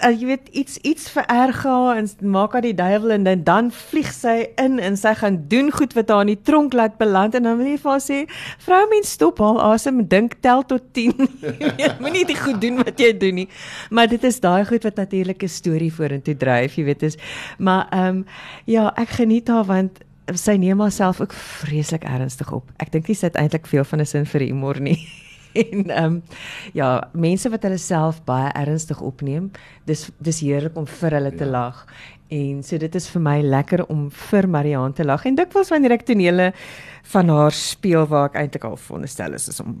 Uh, 0.00 0.10
jy 0.12 0.30
weet 0.30 0.48
iets 0.56 0.78
iets 0.88 1.10
vererg 1.12 1.62
haar 1.66 2.00
en 2.00 2.08
maak 2.32 2.54
haar 2.56 2.64
die 2.64 2.76
duiwel 2.76 3.14
en 3.18 3.26
dan, 3.28 3.44
dan 3.44 3.70
vlieg 3.74 4.08
sy 4.14 4.36
in 4.60 4.78
en 4.80 4.96
sy 4.96 5.12
gaan 5.20 5.40
doen 5.52 5.68
goed 5.74 5.96
wat 5.98 6.12
haar 6.12 6.24
in 6.24 6.32
die 6.32 6.40
tronk 6.48 6.76
laat 6.76 6.96
beland 7.00 7.36
en 7.36 7.48
dan 7.48 7.60
wil 7.60 7.68
jy 7.68 7.76
vir 7.82 7.92
haar 7.92 8.04
sê, 8.04 8.18
"Vrou 8.64 8.82
mens 8.92 9.12
stop 9.18 9.42
haal 9.44 9.60
asem 9.70 10.02
dink 10.08 10.38
tel 10.40 10.64
tot 10.64 10.82
10." 10.96 11.16
Moenie 12.02 12.24
dit 12.24 12.38
goed 12.38 12.60
doen 12.60 12.80
wat 12.80 12.98
jy 12.98 13.12
doen 13.12 13.42
nie. 13.44 13.48
Maar 13.90 14.08
dit 14.08 14.24
is 14.24 14.40
daai 14.40 14.64
goed 14.64 14.84
wat 14.88 14.96
natuurlik 14.96 15.42
'n 15.42 15.48
storie 15.48 15.92
vorentoe 15.92 16.36
dryf, 16.36 16.76
jy 16.76 16.84
weet 16.84 17.02
is. 17.02 17.18
Maar 17.58 17.86
ehm 17.90 18.22
um, 18.22 18.24
ja, 18.64 18.92
ek 18.96 19.20
geniet 19.20 19.48
haar 19.48 19.64
want 19.64 20.00
sy 20.34 20.56
neem 20.56 20.80
haarself 20.80 21.20
ook 21.20 21.32
vreeslik 21.32 22.04
ernstig 22.04 22.52
op. 22.52 22.70
Ek 22.78 22.92
dink 22.92 23.08
nie 23.08 23.16
sy 23.16 23.26
het 23.26 23.36
eintlik 23.36 23.66
veel 23.66 23.84
van 23.84 24.00
'n 24.00 24.06
sin 24.06 24.26
vir 24.26 24.40
humor 24.40 24.80
nie. 24.80 25.19
en 25.64 25.90
ehm 25.90 26.04
um, 26.04 26.22
ja, 26.72 27.08
mense 27.12 27.50
wat 27.50 27.62
hulle 27.62 27.78
self 27.78 28.22
baie 28.24 28.52
ernstig 28.54 29.00
opneem, 29.00 29.50
dis 29.84 30.08
dis 30.18 30.40
heerlik 30.40 30.76
om 30.76 30.86
vir 30.86 31.18
hulle 31.18 31.34
te 31.34 31.44
ja. 31.44 31.50
lag. 31.50 31.84
En 32.30 32.62
so 32.62 32.78
dit 32.78 32.94
is 32.94 33.08
vir 33.10 33.22
my 33.22 33.40
lekker 33.42 33.84
om 33.90 34.08
vir 34.30 34.46
Marianne 34.48 34.94
te 34.94 35.04
lag 35.04 35.24
en 35.26 35.34
dikwels 35.34 35.70
wanneer 35.72 35.96
ek 35.96 36.06
tonele 36.06 36.52
van 37.12 37.28
haar 37.28 37.54
speel 37.56 38.06
waar 38.06 38.30
ek 38.30 38.36
eintlik 38.44 38.64
al 38.68 38.76
veronderstel 38.78 39.34
is, 39.34 39.48
is 39.50 39.60
om 39.60 39.80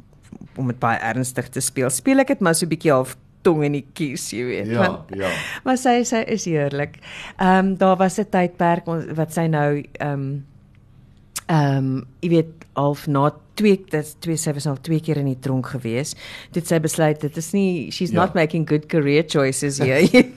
om 0.56 0.68
dit 0.70 0.78
baie 0.78 0.98
ernstig 1.02 1.48
te 1.50 1.60
speel. 1.62 1.90
Speel 1.90 2.22
ek 2.22 2.28
dit 2.34 2.40
maar 2.40 2.54
so 2.54 2.66
'n 2.66 2.70
bietjie 2.70 2.92
half 2.92 3.16
tong 3.42 3.64
in 3.64 3.72
die 3.72 3.86
kies, 3.94 4.30
jy 4.32 4.44
weet. 4.44 4.70
Ja, 4.70 4.78
want, 4.78 5.10
ja. 5.16 5.30
Maar 5.64 5.78
sy 5.80 6.02
sy 6.04 6.22
is 6.28 6.44
heerlik. 6.44 6.98
Ehm 7.38 7.58
um, 7.58 7.76
daar 7.76 7.96
was 7.96 8.18
'n 8.18 8.28
tydperk 8.30 8.86
wat 9.16 9.32
sy 9.32 9.46
nou 9.46 9.82
ehm 9.98 10.12
um, 10.12 10.44
ehm 11.46 11.76
um, 11.76 12.06
jy 12.20 12.30
weet 12.30 12.59
half 12.78 13.06
na 13.06 13.30
twee 13.58 13.76
dit 13.90 14.14
twee 14.24 14.36
sy 14.40 14.54
was 14.56 14.66
al 14.70 14.80
twee 14.80 15.00
keer 15.04 15.20
in 15.20 15.28
die 15.30 15.38
tronk 15.42 15.72
gewees. 15.74 16.14
Dit 16.54 16.70
sy 16.70 16.80
besluit 16.82 17.20
dit 17.20 17.36
is 17.36 17.52
nie 17.56 17.90
she's 17.90 18.14
ja. 18.14 18.22
not 18.22 18.34
making 18.38 18.68
good 18.68 18.88
career 18.88 19.24
choices 19.28 19.78
here. 19.84 20.06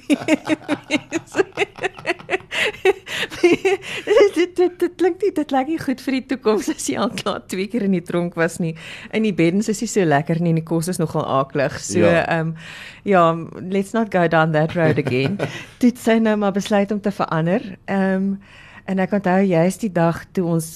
dit 4.33 4.55
dit 4.55 4.79
dit 4.79 4.95
klink 4.97 5.21
nie 5.23 5.31
dit 5.35 5.53
lyk 5.55 5.69
nie 5.71 5.79
goed 5.81 6.01
vir 6.05 6.17
die 6.17 6.23
toekoms 6.33 6.69
as 6.73 6.87
jy 6.89 6.97
al 7.01 7.11
klaar 7.15 7.43
twee 7.51 7.67
keer 7.71 7.85
in 7.87 7.95
die 7.97 8.03
tronk 8.05 8.37
was 8.39 8.59
nie. 8.63 8.73
In 9.15 9.25
die 9.27 9.33
beddens 9.35 9.69
is 9.71 9.81
nie 9.83 9.91
so 9.91 10.07
lekker 10.07 10.41
nie 10.41 10.53
en 10.53 10.61
die 10.61 10.67
kos 10.67 10.89
is 10.91 11.01
nogal 11.01 11.25
aaklig. 11.39 11.77
So 11.81 12.03
ehm 12.03 12.13
ja. 12.13 12.39
Um, 12.39 12.55
ja, 13.03 13.23
let's 13.59 13.93
not 13.93 14.11
go 14.13 14.27
down 14.27 14.53
that 14.53 14.75
road 14.75 14.99
again. 14.99 15.37
dit 15.83 15.99
sy 15.99 16.19
nou 16.23 16.35
maar 16.39 16.55
besluit 16.55 16.91
om 16.91 17.01
te 17.01 17.11
verander. 17.11 17.75
Ehm 17.85 18.33
um, 18.33 18.35
en 18.83 18.99
ek 18.99 19.13
onthou 19.15 19.39
juist 19.47 19.79
die 19.85 19.93
dag 19.95 20.25
toe 20.35 20.43
ons 20.57 20.71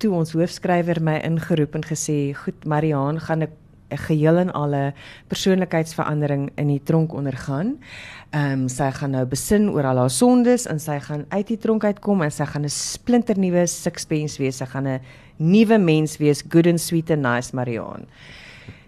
toe 0.00 0.12
ons 0.16 0.32
hoofskrywer 0.32 1.02
my 1.04 1.18
ingeroep 1.26 1.74
en 1.74 1.84
gesê, 1.84 2.34
"Goed, 2.34 2.64
Mariaan, 2.64 3.20
gaan 3.20 3.42
ek 3.42 3.50
'n 3.90 3.98
geheel 3.98 4.36
en 4.38 4.52
alle 4.52 4.94
persoonlikheidsverandering 5.26 6.50
in 6.54 6.66
die 6.66 6.82
tronk 6.82 7.12
ondergaan. 7.12 7.78
Ehm 8.30 8.52
um, 8.62 8.68
sy 8.68 8.90
gaan 8.94 9.10
nou 9.10 9.24
besin 9.26 9.68
oor 9.70 9.84
al 9.90 9.98
haar 10.04 10.10
sondes 10.10 10.66
en 10.70 10.78
sy 10.80 10.98
gaan 11.02 11.24
uit 11.28 11.46
die 11.46 11.58
tronk 11.58 11.84
uitkom 11.84 12.22
en 12.22 12.30
sy 12.30 12.46
gaan 12.46 12.64
'n 12.64 12.70
splinternuwe 12.70 13.66
sixpence 13.66 14.38
wees. 14.38 14.56
Sy 14.56 14.66
gaan 14.66 14.86
'n 14.86 15.00
nuwe 15.36 15.78
mens 15.78 16.16
wees, 16.18 16.42
good 16.48 16.66
and 16.66 16.80
sweet 16.80 17.10
and 17.10 17.22
nice 17.22 17.52
Mariaan. 17.52 18.06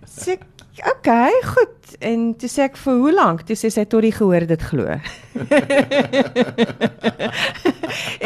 Sê 0.06 0.38
okay, 0.80 1.32
goed. 1.44 1.96
En 2.00 2.32
toe 2.38 2.48
sê 2.48 2.64
ek 2.64 2.78
vir 2.80 3.00
hoe 3.02 3.12
lank? 3.12 3.42
Toe 3.48 3.56
sê 3.58 3.68
sy 3.72 3.84
tot 3.90 4.04
die 4.06 4.12
gehoor 4.14 4.46
dit 4.48 4.62
glo. 4.64 4.86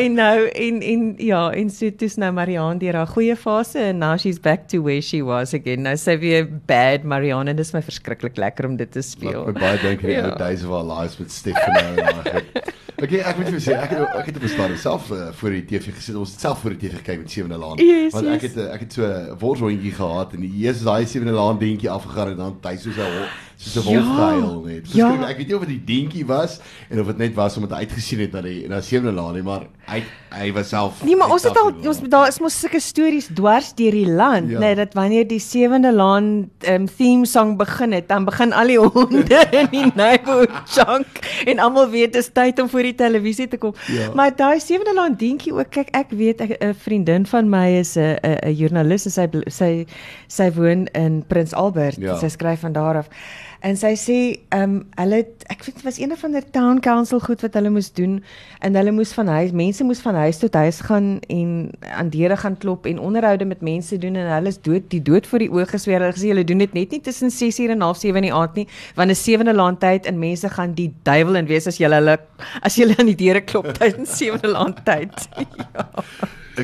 en 0.03 0.15
nou 0.15 0.37
en 0.47 0.79
en 0.93 1.03
ja, 1.23 1.43
en 1.51 1.71
so 1.75 1.91
toe's 1.91 2.17
nou 2.23 2.31
Marianne 2.37 2.79
deur 2.83 3.01
haar 3.01 3.11
goeie 3.11 3.37
fase 3.39 3.89
en 3.91 4.01
now 4.03 4.15
she's 4.21 4.39
back 4.43 4.69
to 4.71 4.83
where 4.85 5.03
she 5.03 5.23
was 5.27 5.55
again. 5.59 5.83
Nou 5.87 5.97
sy 5.99 6.19
weer 6.23 6.47
bad 6.47 7.05
Marianne 7.05 7.51
en 7.51 7.59
dit 7.59 7.67
is 7.67 7.75
my 7.75 7.83
verskriklik 7.83 8.39
lekker 8.39 8.71
om 8.71 8.79
dit 8.79 8.91
te 8.93 9.03
speel. 9.03 9.43
Ek 9.51 9.61
baie 9.61 9.83
dink 9.83 10.05
aan 10.05 10.13
die 10.13 10.19
ja. 10.21 10.31
ou 10.31 10.39
days 10.39 10.65
of 10.67 10.71
our 10.77 10.87
lives 10.87 11.19
met 11.19 11.35
Stephanie. 11.35 12.73
Okay, 12.97 13.19
ek 13.21 13.37
moet 13.37 13.51
vir 13.53 13.61
sê 13.61 13.75
ek 13.77 13.91
het 13.93 14.15
ek 14.17 14.29
het 14.31 14.37
op 14.39 14.45
'n 14.47 14.49
stadium 14.49 14.79
self 14.81 15.11
uh, 15.13 15.29
voor 15.37 15.51
die 15.51 15.65
TV 15.69 15.93
gesit. 15.93 16.17
Ons 16.17 16.31
het 16.33 16.41
self 16.41 16.63
voor 16.65 16.73
die 16.73 16.81
TV 16.89 16.97
gekyk 16.97 17.19
met 17.19 17.31
Sewende 17.31 17.59
Laan. 17.61 17.77
Yes, 17.77 18.13
want 18.13 18.27
ek 18.27 18.47
het 18.49 18.57
ek 18.57 18.81
het 18.81 18.93
so 18.93 19.03
'n 19.05 19.37
wortelrondjie 19.39 19.93
gehad 19.93 20.33
en 20.33 20.41
die 20.41 20.53
eerste 20.65 20.85
daai 20.85 21.05
Sewende 21.07 21.35
Laan 21.37 21.59
dingetjie 21.59 21.91
afgegaan 21.91 22.29
en 22.29 22.37
dan 22.37 22.57
hy 22.63 22.77
soos 22.77 22.97
'n 22.97 23.29
soos 23.57 23.85
'n 23.85 23.89
wolfgeil 23.89 24.63
net. 24.67 24.93
Ja. 24.93 25.09
Ek 25.29 25.37
weet 25.41 25.49
nie 25.49 25.57
of 25.57 25.65
dit 25.65 25.75
die 25.81 25.85
dingetjie 25.85 26.27
was 26.29 26.61
en 26.91 27.01
of 27.01 27.07
dit 27.07 27.17
net 27.17 27.35
was 27.35 27.57
omdat 27.57 27.73
hy 27.73 27.87
uitgesien 27.87 28.21
het 28.21 28.33
na 28.33 28.43
die 28.45 28.69
na 28.69 28.81
Sewende 28.81 29.13
Laan 29.17 29.35
nie, 29.35 29.43
maar 29.43 29.67
hy 29.89 30.03
hy 30.37 30.51
was 30.53 30.69
self 30.69 31.03
Nee, 31.07 31.17
maar 31.17 31.31
ons 31.33 31.43
het 31.47 31.57
al 31.57 31.73
ons 31.89 32.01
daar 32.13 32.29
is 32.29 32.39
mos 32.43 32.59
sulke 32.61 32.81
stories 32.81 33.31
dwars 33.33 33.73
deur 33.79 33.97
die 33.97 34.11
land, 34.11 34.51
ja. 34.51 34.61
net 34.61 34.77
dat 34.77 34.93
wanneer 34.95 35.25
die 35.29 35.41
Sewende 35.41 35.93
Laan 35.93 36.51
um, 36.69 36.87
theme 36.87 37.27
song 37.27 37.57
begin 37.57 37.93
het, 37.97 38.09
dan 38.09 38.29
begin 38.29 38.53
al 38.53 38.67
die 38.67 38.79
honde 38.79 39.41
in 39.61 39.73
die 39.73 39.89
neighborhood 39.95 40.53
chunk 40.69 41.25
en 41.47 41.59
almal 41.59 41.89
weet 41.89 42.13
dit 42.13 42.23
is 42.23 42.29
tyd 42.29 42.61
om 42.61 42.69
voor 42.69 42.83
die 42.83 42.95
televisie 42.95 43.49
te 43.49 43.57
kom. 43.57 43.75
Ja. 43.89 44.11
Maar 44.15 44.37
daai 44.37 44.61
Sewende 44.61 44.95
Laan 44.95 45.17
dingetjie 45.17 45.55
ook, 45.57 45.71
kyk 45.71 45.89
ek 45.97 46.13
weet 46.13 46.45
'n 46.45 46.75
vriendin 46.77 47.27
van 47.27 47.49
my 47.49 47.81
is 47.81 47.97
'n 47.97 48.21
'n 48.21 48.53
joernalis 48.53 49.09
en 49.09 49.13
sy 49.13 49.27
sy 49.49 49.87
sy 50.29 50.53
woon 50.53 50.87
in 50.93 51.25
Prins 51.27 51.55
Albert. 51.55 51.97
Ja. 51.97 52.19
Sy 52.19 52.29
skryf 52.29 52.61
van 52.61 52.73
daar 52.73 52.97
af. 52.97 53.09
En 53.61 53.77
sy 53.77 53.95
sê, 53.97 54.19
ehm 54.53 54.63
um, 54.63 54.75
hulle 55.01 55.23
ek 55.53 55.65
weet 55.65 55.79
dit 55.79 55.85
was 55.87 55.99
een 55.99 56.13
van 56.17 56.35
die 56.35 56.43
town 56.53 56.81
council 56.85 57.21
goed 57.21 57.41
wat 57.41 57.55
hulle 57.55 57.71
moes 57.71 57.89
doen 57.97 58.19
en 58.61 58.77
hulle 58.77 58.93
moes 58.93 59.13
van 59.17 59.29
huis 59.29 59.53
mense 59.57 59.85
moes 59.85 60.03
van 60.05 60.15
huis 60.15 60.39
tot 60.43 60.55
huis 60.55 60.81
gaan 60.89 61.21
en 61.33 61.71
aan 61.97 62.11
deure 62.11 62.37
gaan 62.37 62.59
klop 62.59 62.87
en 62.87 62.99
onderhoude 62.99 63.45
met 63.45 63.61
mense 63.61 63.99
doen 63.99 64.15
en 64.15 64.31
hulle 64.35 64.53
is 64.53 64.61
dood 64.61 64.91
die 64.91 65.03
dood 65.03 65.27
voor 65.27 65.45
die 65.45 65.51
oë 65.51 65.67
gesweer. 65.73 66.01
Hulle 66.01 66.17
gesê 66.17 66.33
hulle 66.35 66.45
doen 66.45 66.65
dit 66.65 66.73
net 66.75 66.91
nie 66.91 67.01
tussen 67.01 67.31
6:00 67.31 67.71
en 67.71 67.83
7:30 67.83 68.17
in 68.17 68.29
die 68.29 68.35
aand 68.35 68.55
nie, 68.55 68.69
want 68.95 69.11
'n 69.11 69.15
sewende 69.15 69.55
laand 69.55 69.81
tyd 69.81 70.07
en 70.07 70.19
mense 70.19 70.49
gaan 70.49 70.75
die 70.75 70.93
duiwel 71.03 71.37
in 71.37 71.47
wees 71.47 71.67
as 71.67 71.79
jy 71.79 71.89
hulle 71.91 72.19
as 72.63 72.77
jy 72.77 72.95
aan 72.99 73.07
die 73.07 73.21
deure 73.25 73.41
klop 73.41 73.73
tydens 73.79 74.17
sewende 74.17 74.49
laand 74.49 74.85
tyd. 74.85 75.29
ja. 75.75 75.89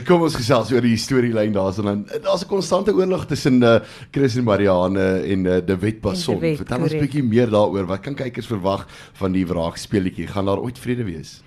Kom 0.07 0.23
ons 0.25 0.35
gesels 0.39 0.71
oor 0.73 0.81
die 0.81 0.97
storielyn 0.97 1.53
daarso 1.53 1.83
dan. 1.85 2.07
Daar's 2.25 2.45
'n 2.45 2.49
konstante 2.49 2.95
oorlog 2.95 3.27
tussen 3.27 3.63
uh, 3.63 3.81
Chris 4.11 4.37
en 4.37 4.45
Marianne 4.45 5.21
en 5.21 5.45
uh, 5.45 5.61
De 5.61 5.77
Wet 5.77 6.01
Passon. 6.01 6.41
Vertel 6.41 6.83
ons 6.83 6.93
'n 6.93 6.99
bietjie 6.99 7.23
meer 7.23 7.51
daaroor. 7.51 7.87
Wat 7.87 8.01
kan 8.01 8.15
kykers 8.15 8.47
verwag 8.47 8.87
van 9.13 9.33
die 9.33 9.47
wraakspeletjie? 9.47 10.27
Gaan 10.27 10.45
daar 10.45 10.61
ooit 10.61 10.79
vrede 10.79 11.05
wees? 11.05 11.43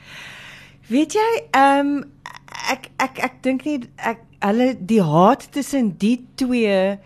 Weet 0.88 1.14
jy, 1.14 1.30
ehm 1.52 1.88
um, 1.88 2.04
ek 2.70 2.90
ek 2.98 3.18
ek 3.18 3.42
dink 3.42 3.66
nie 3.66 3.80
ek 3.98 4.22
hulle 4.40 4.76
die 4.78 5.02
haat 5.02 5.48
tussen 5.52 5.96
die 5.98 6.20
twee 6.36 7.00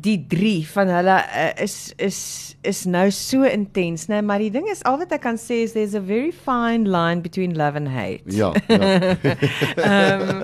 die 0.00 0.18
drie 0.28 0.66
van 0.68 0.90
hulle 0.92 1.16
uh, 1.16 1.50
is 1.62 1.92
is 1.96 2.20
is 2.66 2.84
nou 2.90 3.06
so 3.14 3.46
intens 3.46 4.08
nê 4.10 4.20
maar 4.24 4.42
die 4.42 4.50
ding 4.54 4.68
is 4.70 4.82
al 4.88 4.98
wat 5.00 5.12
ek 5.14 5.22
kan 5.24 5.38
sê 5.40 5.62
is 5.64 5.74
there's 5.76 5.94
a 5.98 6.02
very 6.02 6.32
fine 6.32 6.88
line 6.88 7.22
between 7.22 7.56
love 7.56 7.78
and 7.78 7.88
hate. 7.88 8.22
Ja. 8.26 8.52
ja. 8.68 9.16
Ehm 9.88 10.28
um, 10.28 10.42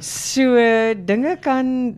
so 0.00 0.56
dinge 1.06 1.36
kan 1.40 1.94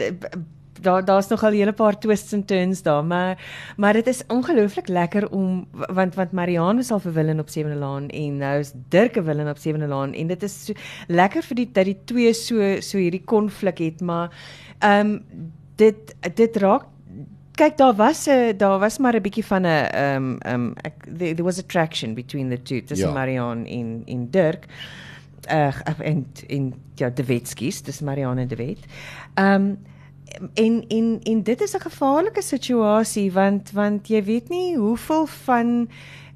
daar 0.83 1.05
daar's 1.05 1.29
nog 1.29 1.43
al 1.43 1.51
'n 1.51 1.55
hele 1.55 1.73
paar 1.73 1.99
twists 1.99 2.33
and 2.33 2.47
turns 2.47 2.83
daar 2.83 3.05
maar 3.05 3.39
maar 3.77 3.93
dit 3.93 4.07
is 4.07 4.23
ongelooflik 4.27 4.89
lekker 4.89 5.31
om 5.31 5.69
want 5.71 6.15
want 6.15 6.33
Marianne 6.33 6.81
is 6.81 6.91
al 6.91 7.01
vir 7.01 7.13
Willem 7.13 7.39
op 7.39 7.49
Sewende 7.49 7.79
Laan 7.79 8.09
en 8.09 8.37
nou 8.37 8.59
is 8.59 8.73
Dirk 8.89 9.17
en 9.17 9.25
Willem 9.25 9.49
op 9.49 9.59
Sewende 9.59 9.87
Laan 9.87 10.13
en 10.13 10.27
dit 10.27 10.43
is 10.43 10.65
so 10.65 10.73
lekker 11.07 11.43
vir 11.43 11.57
die 11.57 11.71
dat 11.73 11.85
die 11.85 11.99
twee 12.05 12.33
so 12.33 12.81
so 12.81 12.99
hierdie 12.99 13.25
konflik 13.25 13.79
het 13.79 14.01
maar 14.01 14.31
ehm 14.79 15.07
um, 15.07 15.25
dit 15.77 16.15
dit 16.35 16.57
raak 16.57 16.85
kyk 17.59 17.77
daar 17.77 17.95
was 17.95 18.27
'n 18.27 18.57
daar 18.57 18.79
was 18.79 18.99
maar 18.99 19.15
'n 19.17 19.23
bietjie 19.23 19.45
van 19.45 19.63
'n 19.63 19.67
ehm 19.67 20.17
um, 20.17 20.39
ehm 20.39 20.55
um, 20.55 20.75
there, 21.19 21.35
there 21.35 21.43
was 21.43 21.59
attraction 21.59 22.15
between 22.15 22.49
the 22.49 22.63
two 22.63 22.85
tussen 22.85 23.09
ja. 23.09 23.15
Marion 23.15 23.67
en 23.67 24.03
en 24.07 24.31
Dirk 24.31 24.67
uh 25.51 25.75
en 25.99 26.27
en 26.47 26.75
ja 26.95 27.11
De 27.11 27.25
Wetskies 27.25 27.83
dis 27.83 28.01
Marion 28.01 28.39
en 28.39 28.49
De 28.49 28.57
Wet. 28.57 28.79
Ehm 29.35 29.55
um, 29.55 29.79
en 30.55 30.85
en 30.89 31.21
en 31.23 31.43
dit 31.43 31.61
is 31.61 31.75
'n 31.75 31.81
gevaarlike 31.81 32.43
situasie 32.43 33.33
want 33.33 33.71
want 33.71 34.09
jy 34.09 34.25
weet 34.25 34.49
nie 34.49 34.77
hoeveel 34.77 35.27
van 35.27 35.89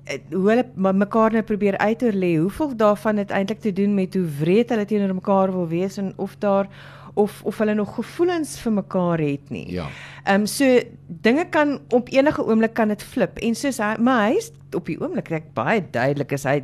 eh, 0.05 0.19
hoe 0.31 0.49
hulle 0.49 0.93
mekaar 0.93 1.33
nou 1.33 1.43
probeer 1.43 1.77
uitoorlê 1.77 2.37
hoeveel 2.37 2.77
daarvan 2.77 3.17
het 3.17 3.31
eintlik 3.31 3.61
te 3.61 3.73
doen 3.73 3.95
met 3.95 4.15
hoe 4.15 4.29
wreed 4.39 4.69
hulle 4.69 4.85
teenoor 4.85 5.15
mekaar 5.15 5.53
wil 5.53 5.69
wees 5.69 5.97
en 5.97 6.13
of 6.17 6.37
daar 6.39 6.69
of 7.15 7.43
of 7.45 7.59
hulle 7.59 7.75
nog 7.75 7.95
gevoelens 7.95 8.57
vir 8.61 8.73
mekaar 8.73 9.21
het 9.21 9.51
nie. 9.51 9.67
Ja. 9.73 9.87
Ehm 10.25 10.41
um, 10.41 10.47
so 10.47 10.81
dinge 11.07 11.45
kan 11.51 11.81
op 11.89 12.09
enige 12.09 12.45
oomblik 12.47 12.75
kan 12.75 12.89
dit 12.89 13.03
flip 13.03 13.39
en 13.39 13.55
soos 13.55 13.79
hy 13.79 13.95
maar 13.99 14.29
hy's 14.31 14.53
op 14.77 14.87
die 14.87 14.99
oomblik 15.01 15.31
ek 15.31 15.53
baie 15.55 15.83
duidelik 15.91 16.33
is 16.33 16.47
hy 16.49 16.63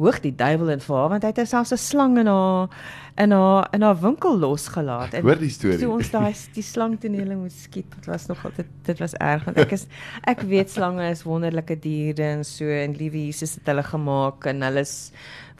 hoog 0.00 0.20
die 0.24 0.34
duiwel 0.36 0.70
in 0.76 0.84
vir 0.84 0.96
haar 0.96 1.10
want 1.14 1.26
hy 1.26 1.32
het 1.34 1.48
selfs 1.48 1.72
'n 1.72 1.80
slang 1.80 2.18
in 2.18 2.30
haar 2.30 2.68
in 3.20 3.34
haar 3.36 3.68
in 3.76 3.82
haar 3.84 3.98
winkel 4.00 4.38
losgelaat 4.38 5.14
en 5.18 5.26
hoor 5.26 5.40
die 5.40 5.52
storie 5.52 5.80
toe 5.82 5.90
ons 5.92 6.10
daai 6.12 6.32
die 6.54 6.64
slang 6.64 6.96
tonele 7.02 7.36
moet 7.36 7.54
skiet 7.54 7.90
dit 7.98 8.08
was 8.10 8.26
nog 8.30 8.42
dit 8.56 8.72
dit 8.88 9.02
was 9.02 9.16
erg 9.20 9.44
want 9.48 9.60
ek 9.60 9.76
is 9.76 9.86
ek 10.30 10.46
weet 10.48 10.72
slange 10.72 11.04
is 11.10 11.26
wonderlike 11.28 11.76
diere 11.84 12.30
en 12.38 12.46
so 12.48 12.64
en 12.64 12.96
liewe 12.96 13.26
Jesus 13.28 13.58
het 13.58 13.70
hulle 13.72 13.84
gemaak 13.86 14.48
en 14.50 14.64
hulle 14.68 14.86
is 14.86 14.96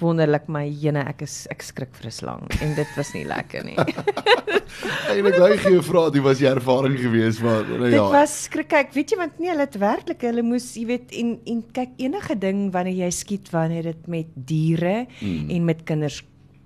wonderlik 0.01 0.47
my 0.49 0.65
jene 0.65 1.03
ek 1.09 1.25
is 1.27 1.35
ek 1.53 1.65
skrik 1.65 1.93
vir 1.99 2.09
'n 2.09 2.15
slang 2.15 2.45
en 2.65 2.75
dit 2.75 2.97
was 2.97 3.13
nie 3.15 3.25
lekker 3.29 3.65
nie. 3.65 3.77
Eintlik 5.11 5.37
daai 5.37 5.59
gee 5.61 5.83
vra 5.85 6.07
dit 6.15 6.25
was 6.25 6.41
jy 6.41 6.49
ervaring 6.49 6.97
geweest 6.97 7.43
maar 7.45 7.67
nou 7.69 7.85
ja. 7.85 7.99
Dit 7.99 8.17
was 8.17 8.37
skrik 8.47 8.71
kyk 8.73 8.95
weet 8.97 9.13
jy 9.13 9.21
want 9.21 9.39
nee 9.43 9.53
hulle 9.53 9.67
het 9.67 9.77
werklik 9.77 10.25
hulle 10.25 10.47
moes 10.47 10.73
jy 10.79 10.87
weet 10.89 11.13
en 11.21 11.37
en 11.45 11.63
kyk 11.77 11.93
enige 12.01 12.39
ding 12.47 12.71
wanneer 12.73 13.05
jy 13.05 13.11
skiet 13.13 13.53
wanneer 13.53 13.93
dit 13.93 14.07
met 14.09 14.33
diere 14.35 15.05
mm. 15.21 15.51
en 15.51 15.65
met 15.69 15.85
kinders 15.85 16.23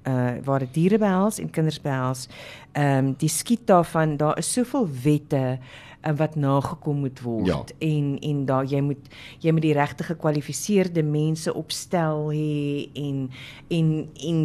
uh 0.08 0.37
waar 0.44 0.64
dit 0.66 0.75
diere 0.75 0.99
behels 0.99 1.38
en 1.38 1.50
kinders 1.50 1.80
behels 1.80 2.26
ehm 2.73 3.06
um, 3.06 3.14
die 3.18 3.28
skiet 3.28 3.66
daarvan 3.66 4.16
daar 4.16 4.38
is 4.38 4.52
soveel 4.52 4.88
wette 5.02 5.58
en 6.00 6.16
wat 6.16 6.37
nagekom 6.37 6.99
moet 7.06 7.20
word 7.20 7.46
ja. 7.46 7.88
en 7.88 8.18
en 8.20 8.44
daar 8.44 8.64
jy 8.64 8.80
moet 8.80 9.08
jy 9.40 9.52
moet 9.52 9.62
die 9.62 9.76
regte 9.76 10.04
gekwalifiseerde 10.04 11.02
mense 11.02 11.54
opstel 11.54 12.30
hê 12.32 12.88
en 12.94 13.30
en 13.68 14.08
en 14.28 14.40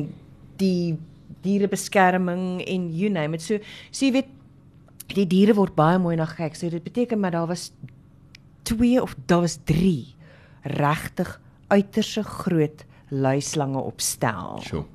die 0.58 0.98
dierebeskerming 1.42 2.62
en 2.68 2.90
you 2.96 3.10
name 3.12 3.36
it 3.36 3.42
so 3.42 3.60
so 3.92 4.06
jy 4.06 4.12
weet 4.12 4.36
die 5.16 5.28
diere 5.28 5.56
word 5.58 5.76
baie 5.76 6.00
mooi 6.00 6.16
na 6.16 6.26
gekyk 6.30 6.56
so 6.56 6.70
dit 6.70 6.84
beteken 6.84 7.20
maar 7.20 7.36
daar 7.36 7.48
was 7.48 7.72
twee 8.64 9.02
of 9.02 9.16
daar 9.26 9.42
was 9.42 9.60
3 9.64 10.16
regtig 10.62 11.40
uiterse 11.68 12.24
groot 12.24 12.86
luislange 13.10 13.80
opstel. 13.80 14.62
Sure. 14.62 14.86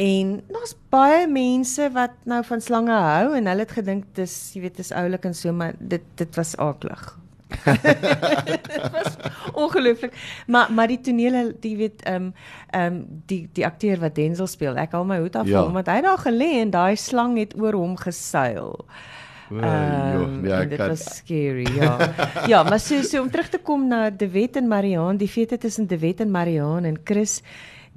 En 0.00 0.36
daar's 0.48 0.74
baie 0.88 1.26
mense 1.28 1.90
wat 1.92 2.12
nou 2.24 2.40
van 2.48 2.60
slange 2.64 2.96
hou 3.04 3.34
en 3.36 3.48
hulle 3.50 3.66
het 3.66 3.74
gedink 3.76 4.06
dis 4.16 4.34
jy 4.54 4.62
weet 4.64 4.80
is 4.80 4.94
oulik 4.96 5.26
en 5.28 5.36
so 5.36 5.52
maar 5.52 5.76
dit 5.78 6.04
dit 6.20 6.38
was 6.40 6.54
aaklig. 6.56 7.02
dit 8.64 8.90
was 8.94 9.16
ongelooflik. 9.52 10.14
Maar 10.46 10.72
maar 10.72 10.88
die 10.88 11.00
tonele, 11.00 11.54
die 11.60 11.76
weet 11.76 12.02
ehm 12.02 12.30
um, 12.30 12.34
ehm 12.70 12.94
um, 12.94 13.06
die 13.26 13.48
die 13.52 13.66
akteur 13.66 14.00
wat 14.00 14.14
Denzel 14.14 14.48
speel, 14.48 14.78
ek 14.80 14.96
hou 14.96 15.04
my 15.04 15.18
hoed 15.20 15.36
af 15.36 15.48
ja. 15.50 15.66
want 15.72 15.90
hy 15.90 16.00
daar 16.06 16.20
gelê 16.24 16.52
en 16.62 16.70
daai 16.70 16.96
slang 16.96 17.36
het 17.38 17.56
oor 17.60 17.76
hom 17.76 17.96
gesuil. 18.00 18.78
Um, 19.50 20.46
ja, 20.46 20.62
dit 20.64 20.78
was 20.78 21.02
scary, 21.16 21.66
ja. 21.74 21.96
ja, 22.46 22.62
maar 22.62 22.78
so 22.78 23.02
so 23.02 23.20
om 23.20 23.30
terug 23.30 23.48
te 23.50 23.58
kom 23.58 23.88
na 23.88 24.10
De 24.10 24.28
Wet 24.30 24.56
en 24.56 24.68
Marianne, 24.68 25.18
die 25.18 25.28
fete 25.28 25.58
tussen 25.58 25.88
De 25.90 25.98
Wet 25.98 26.20
en 26.20 26.30
Marianne 26.30 26.88
en 26.88 27.00
Chris 27.04 27.40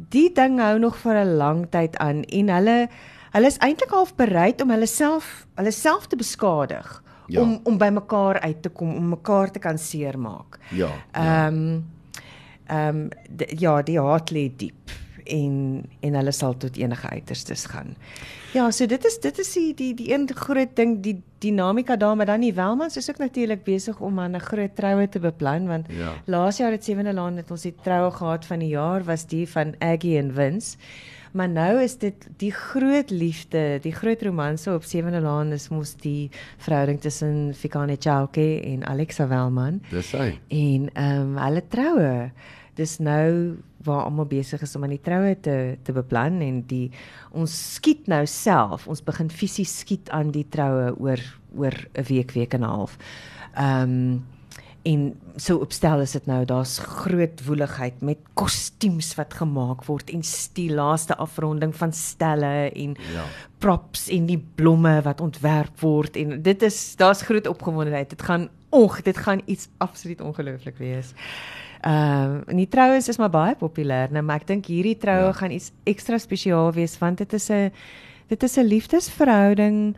die 0.09 0.29
ding 0.33 0.59
hou 0.59 0.77
nog 0.79 0.97
vir 0.97 1.15
'n 1.23 1.37
lang 1.37 1.65
tyd 1.69 1.97
aan 1.97 2.23
en 2.23 2.49
hulle 2.49 2.89
hulle 3.33 3.47
is 3.47 3.57
eintlik 3.57 3.89
half 3.89 4.15
bereid 4.15 4.61
om 4.61 4.69
hulle 4.69 4.87
self 4.87 5.47
hulle 5.55 5.71
self 5.71 6.07
te 6.07 6.15
beskadig 6.15 7.03
ja. 7.27 7.41
om 7.41 7.59
om 7.63 7.77
by 7.77 7.89
mekaar 7.89 8.39
uit 8.39 8.61
te 8.61 8.69
kom 8.69 8.95
om 8.95 9.09
mekaar 9.09 9.51
te 9.51 9.59
kan 9.59 9.77
seermaak. 9.77 10.59
Ja. 10.69 10.87
ja. 10.87 10.91
Ehm 11.11 11.25
ja. 11.25 11.47
um, 11.47 11.85
ehm 12.67 12.97
um, 12.97 13.09
ja, 13.57 13.81
die 13.81 13.99
haat 13.99 14.31
lê 14.31 14.49
diep 14.57 14.91
en 15.25 15.83
en 15.99 16.15
hulle 16.19 16.31
sal 16.31 16.57
tot 16.57 16.77
enige 16.77 17.09
uiterstes 17.09 17.65
gaan. 17.65 17.95
Ja, 18.53 18.71
so 18.71 18.85
dit 18.85 19.05
is 19.05 19.19
dit 19.19 19.39
is 19.39 19.53
die 19.53 19.73
die 19.73 19.93
die 19.93 20.11
een 20.13 20.27
groot 20.35 20.75
ding 20.75 20.99
die 21.03 21.21
dinamika 21.43 21.95
daar 21.95 22.15
maar 22.15 22.25
dan 22.25 22.39
nie 22.39 22.53
Welmans 22.53 22.97
is 22.97 23.09
ook 23.09 23.17
natuurlik 23.17 23.63
besig 23.63 23.99
om 23.99 24.19
aan 24.19 24.35
'n 24.35 24.39
groot 24.39 24.75
troue 24.75 25.09
te 25.09 25.19
beplan 25.19 25.67
want 25.67 25.87
ja. 25.89 26.13
laas 26.25 26.57
jaar 26.57 26.71
het 26.71 26.83
Sewende 26.83 27.13
Laan 27.13 27.37
het 27.37 27.51
ons 27.51 27.61
die 27.61 27.75
troue 27.83 28.11
gehad 28.11 28.45
van 28.45 28.59
die 28.59 28.69
jaar 28.69 29.03
was 29.03 29.25
die 29.25 29.49
van 29.49 29.75
Aggie 29.79 30.17
en 30.17 30.33
Vince. 30.33 30.77
Maar 31.33 31.49
nou 31.49 31.81
is 31.81 31.97
dit 31.97 32.27
die 32.37 32.51
groot 32.51 33.09
liefde, 33.09 33.79
die 33.81 33.93
groot 33.93 34.21
romanse 34.21 34.73
op 34.73 34.83
Sewende 34.83 35.19
Laan 35.19 35.51
is 35.51 35.69
mos 35.69 35.95
die 35.95 36.29
verhouding 36.57 37.01
tussen 37.01 37.53
Fikane 37.57 37.95
Chauke 37.99 38.61
en 38.61 38.85
Alexa 38.85 39.27
Welman. 39.27 39.81
Dis 39.89 40.11
hy. 40.11 40.39
En 40.47 40.89
ehm 40.93 41.21
um, 41.21 41.37
hulle 41.37 41.63
troue 41.67 42.31
dis 42.77 42.97
nou 42.97 43.57
waar 43.83 44.05
almal 44.05 44.25
besig 44.25 44.61
is 44.61 44.75
om 44.75 44.83
aan 44.83 44.95
die 44.95 45.01
troue 45.03 45.35
te 45.39 45.77
te 45.83 45.95
beplan 45.95 46.41
en 46.41 46.61
die 46.67 46.91
ons 47.31 47.53
skiet 47.75 48.07
nou 48.07 48.25
self 48.25 48.87
ons 48.87 49.03
begin 49.03 49.29
fisies 49.29 49.79
skiet 49.83 50.09
aan 50.09 50.31
die 50.31 50.45
troue 50.49 50.93
oor 50.99 51.21
oor 51.55 51.75
'n 51.93 52.05
week 52.09 52.31
week 52.31 52.53
en 52.53 52.61
'n 52.61 52.69
half. 52.75 52.97
Ehm 53.55 53.81
um, 53.83 54.23
en 54.83 55.03
so 55.39 55.61
opstel 55.63 56.01
is 56.03 56.11
dit 56.11 56.25
nou 56.27 56.41
daar's 56.45 56.75
groot 56.83 57.43
woeligheid 57.45 58.01
met 58.03 58.19
kostuums 58.35 59.13
wat 59.15 59.33
gemaak 59.39 59.85
word 59.87 60.11
en 60.11 60.23
die 60.57 60.67
laaste 60.73 61.15
afronding 61.23 61.71
van 61.75 61.93
stelle 61.95 62.69
en 62.69 62.97
ja. 63.13 63.23
props 63.63 64.09
en 64.11 64.27
die 64.27 64.39
blomme 64.55 64.97
wat 65.05 65.23
ontwerp 65.23 65.79
word 65.79 66.19
en 66.19 66.41
dit 66.43 66.67
is 66.67 66.95
daar's 66.99 67.23
groot 67.23 67.47
opgewondenheid 67.47 68.11
dit 68.11 68.27
gaan 68.27 68.49
ong 68.75 68.99
dit 69.05 69.17
gaan 69.17 69.41
iets 69.45 69.69
absoluut 69.77 70.21
ongelooflik 70.21 70.77
wees. 70.77 71.13
Ehm 71.83 72.41
uh, 72.47 72.55
die 72.55 72.67
troues 72.71 73.09
is 73.11 73.17
maar 73.19 73.31
baie 73.33 73.55
populêr, 73.59 74.11
nou 74.11 74.23
maar 74.23 74.39
ek 74.39 74.47
dink 74.47 74.69
hierdie 74.71 74.97
troue 74.97 75.31
ja. 75.31 75.35
gaan 75.35 75.51
iets 75.51 75.71
ekstra 75.83 76.17
spesiaal 76.17 76.71
wees 76.71 76.95
want 77.01 77.17
dit 77.19 77.33
is 77.33 77.49
'n 77.51 77.71
dit 78.31 78.43
is 78.43 78.57
'n 78.57 78.67
liefdesverhouding 78.67 79.95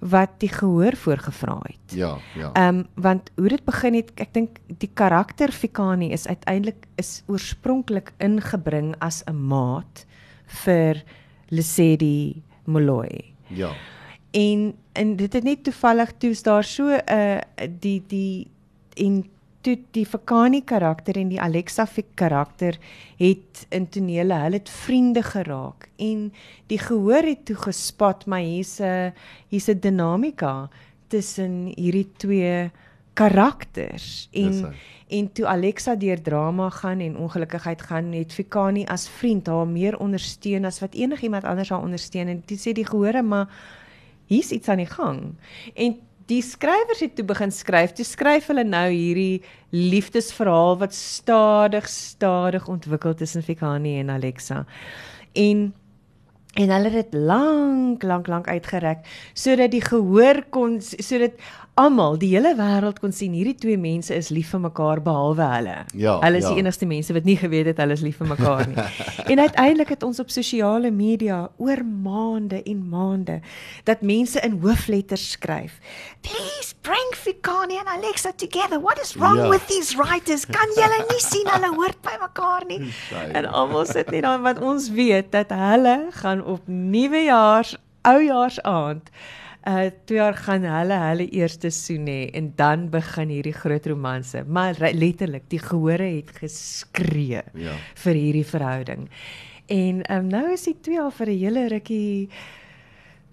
wat 0.00 0.30
die 0.38 0.48
gehoor 0.48 0.96
voorgevra 0.96 1.58
het. 1.62 1.96
Ja, 1.96 2.16
ja. 2.34 2.50
Ehm 2.52 2.76
um, 2.76 2.86
want 2.94 3.30
hoe 3.36 3.48
dit 3.48 3.64
begin 3.64 3.94
het, 3.94 4.12
ek 4.14 4.32
dink 4.32 4.58
die 4.66 4.90
karakter 4.94 5.52
Fikani 5.52 6.12
is 6.12 6.26
uiteindelik 6.26 6.86
is 6.96 7.22
oorspronklik 7.26 8.12
ingebring 8.18 8.94
as 8.98 9.22
'n 9.26 9.36
maat 9.36 10.06
vir 10.64 11.02
Lesedi 11.48 12.42
Moloi. 12.64 13.34
Ja. 13.46 13.72
En 14.30 14.74
en 14.92 15.16
dit 15.16 15.32
het 15.32 15.44
net 15.44 15.64
toevallig 15.64 16.12
toe's 16.18 16.42
daar 16.42 16.64
so 16.64 16.88
'n 16.88 17.02
uh, 17.12 17.40
die 17.80 18.02
die 18.06 18.50
en 18.94 19.24
toe 19.66 19.76
die 19.96 20.06
Vakani 20.06 20.62
karakter 20.62 21.18
en 21.18 21.30
die 21.32 21.40
Alexa 21.42 21.86
Fik 21.90 22.12
karakter 22.14 22.78
het 23.18 23.64
in 23.74 23.88
tonele, 23.90 24.38
hulle 24.44 24.60
het 24.60 24.70
vriende 24.70 25.24
geraak 25.26 25.88
en 25.98 26.28
die 26.70 26.78
gehoor 26.78 27.26
het 27.26 27.46
toe 27.48 27.56
gespot 27.66 28.26
maar 28.30 28.44
hier's 28.46 28.78
'n 28.80 29.12
hier's 29.50 29.68
'n 29.68 29.80
dinamika 29.80 30.68
tussen 31.08 31.72
hierdie 31.74 32.10
twee 32.16 32.70
karakters. 33.14 34.28
En 34.32 34.74
en 35.08 35.32
toe 35.32 35.46
Alexa 35.46 35.94
deur 35.94 36.22
drama 36.22 36.70
gaan 36.70 37.00
en 37.00 37.16
ongelukkigheid 37.16 37.82
gaan 37.82 38.12
het 38.12 38.32
Fikani 38.32 38.84
as 38.84 39.08
vriend 39.08 39.46
haar 39.46 39.66
meer 39.66 39.98
ondersteun 39.98 40.64
as 40.64 40.80
wat 40.80 40.94
enigiemand 40.94 41.44
anders 41.44 41.68
haar 41.68 41.82
ondersteun 41.82 42.28
en 42.28 42.42
dit 42.46 42.58
sê 42.58 42.72
die 42.72 42.86
gehore 42.86 43.22
maar 43.22 43.48
hier's 44.26 44.50
iets 44.50 44.68
aan 44.68 44.76
die 44.82 44.90
gang. 44.90 45.34
En 45.74 45.98
die 46.30 46.42
skrywers 46.42 47.00
het 47.04 47.14
toe 47.16 47.24
begin 47.26 47.52
skryf. 47.54 47.94
Toe 47.96 48.06
skryf 48.06 48.48
hulle 48.50 48.64
nou 48.66 48.86
hierdie 48.90 49.42
liefdesverhaal 49.74 50.78
wat 50.82 50.94
stadig 50.94 51.88
stadig 51.90 52.68
ontwikkel 52.68 53.14
tussen 53.14 53.44
Fikani 53.46 53.98
en 54.00 54.10
Alexa. 54.10 54.64
En 55.32 55.72
en 56.56 56.70
hulle 56.72 56.88
het 56.88 57.10
dit 57.12 57.20
lank 57.20 58.02
lank 58.02 58.30
lank 58.32 58.46
uitgereik 58.48 59.04
sodat 59.36 59.74
die 59.74 59.84
gehoor 59.84 60.40
kon 60.50 60.78
sodat 60.80 61.36
almal, 61.76 62.16
die 62.16 62.30
hele 62.32 62.54
wêreld 62.56 63.00
kon 63.02 63.12
sien 63.12 63.34
hierdie 63.36 63.56
twee 63.60 63.76
mense 63.80 64.14
is 64.16 64.30
lief 64.32 64.54
vir 64.54 64.62
mekaar 64.64 65.02
behalwe 65.04 65.44
hulle. 65.52 65.74
Ja, 65.92 66.16
hulle 66.22 66.40
is 66.40 66.46
ja. 66.46 66.54
die 66.54 66.62
enigste 66.64 66.88
mense 66.88 67.12
wat 67.16 67.28
nie 67.28 67.36
geweet 67.36 67.68
het 67.68 67.82
hulle 67.82 67.96
is 67.98 68.04
lief 68.04 68.16
vir 68.22 68.30
mekaar 68.30 68.64
nie. 68.70 68.86
en 69.32 69.42
uiteindelik 69.44 69.92
het 69.92 70.06
ons 70.06 70.20
op 70.22 70.32
sosiale 70.32 70.90
media 70.90 71.42
oor 71.60 71.84
maande 71.84 72.62
en 72.64 72.80
maande 72.92 73.38
dat 73.88 74.00
mense 74.00 74.40
in 74.40 74.56
hoofletters 74.64 75.28
skryf. 75.36 75.76
Please 76.24 76.72
bring 76.86 77.14
Fikani 77.20 77.76
and 77.82 77.92
Alexa 77.92 78.32
together. 78.32 78.80
What 78.80 79.00
is 79.02 79.12
wrong 79.20 79.44
ja. 79.44 79.48
with 79.52 79.68
these 79.68 79.96
writers? 80.00 80.48
Kan 80.48 80.72
julle 80.80 81.04
nie 81.12 81.22
sien 81.22 81.48
hulle 81.52 81.74
hoort 81.76 82.00
by 82.06 82.16
mekaar 82.24 82.64
nie? 82.70 82.80
en 83.36 83.46
almal 83.52 83.84
sit 83.88 84.10
net 84.14 84.24
daar 84.24 84.40
want 84.42 84.60
ons 84.64 84.88
weet 84.96 85.28
dat 85.34 85.52
hulle 85.52 85.96
gaan 86.20 86.44
op 86.44 86.64
nuwejaars 86.66 87.76
oujaarsaand 88.06 89.10
uh 89.66 89.88
twee 90.06 90.20
jaar 90.20 90.36
gaan 90.38 90.62
hulle 90.62 90.98
hulle 91.02 91.26
eerste 91.34 91.70
soen 91.74 92.06
hê 92.06 92.20
en 92.38 92.52
dan 92.58 92.86
begin 92.90 93.32
hierdie 93.34 93.54
groot 93.56 93.86
romanse. 93.90 94.44
Maar 94.46 94.78
letterlik, 94.94 95.48
die 95.50 95.62
gehore 95.62 96.06
het 96.18 96.30
geskree 96.38 97.42
ja. 97.54 97.74
vir 98.04 98.14
hierdie 98.14 98.46
verhouding. 98.46 99.08
En 99.66 100.04
um, 100.12 100.28
nou 100.30 100.44
is 100.52 100.68
die 100.68 100.76
twee 100.80 101.00
al 101.02 101.10
vir 101.10 101.32
'n 101.32 101.38
hele 101.38 101.66
rukkie 101.68 102.28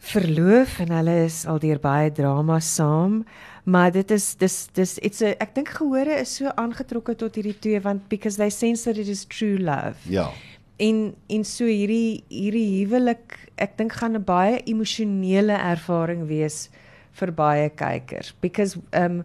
verloof 0.03 0.79
en 0.83 0.91
hulle 0.91 1.23
is 1.23 1.45
al 1.45 1.59
deur 1.59 1.79
baie 1.79 2.11
drama 2.11 2.59
saam. 2.59 3.23
Maar 3.63 3.91
dit 3.91 4.11
is 4.11 4.35
dis 4.35 4.67
dis 4.73 4.97
it's 4.99 5.21
a, 5.21 5.35
ek 5.39 5.53
dink 5.55 5.69
gehore 5.69 6.19
is 6.19 6.35
so 6.35 6.49
aangetrokke 6.55 7.15
tot 7.15 7.35
hierdie 7.35 7.59
twee 7.59 7.79
want 7.79 8.09
because 8.09 8.37
they 8.37 8.49
sense 8.49 8.83
that 8.83 8.97
it 8.97 9.07
is 9.07 9.25
true 9.25 9.57
love. 9.57 9.95
Ja 10.09 10.31
en 10.77 11.15
en 11.29 11.43
so 11.43 11.65
hierdie 11.65 12.23
hierdie 12.29 12.85
huwelik 12.85 13.37
ek 13.61 13.77
dink 13.77 13.93
gaan 13.93 14.17
'n 14.17 14.25
baie 14.25 14.61
emosionele 14.65 15.53
ervaring 15.53 16.27
wees 16.27 16.69
vir 17.13 17.31
baie 17.31 17.69
kykers 17.69 18.33
because 18.41 18.77
um 18.93 19.23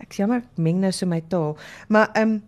ek 0.00 0.12
jammer 0.18 0.42
ek 0.44 0.58
meng 0.58 0.80
nou 0.80 0.92
so 0.92 1.06
my 1.06 1.20
taal 1.20 1.56
maar 1.88 2.10
um 2.16 2.42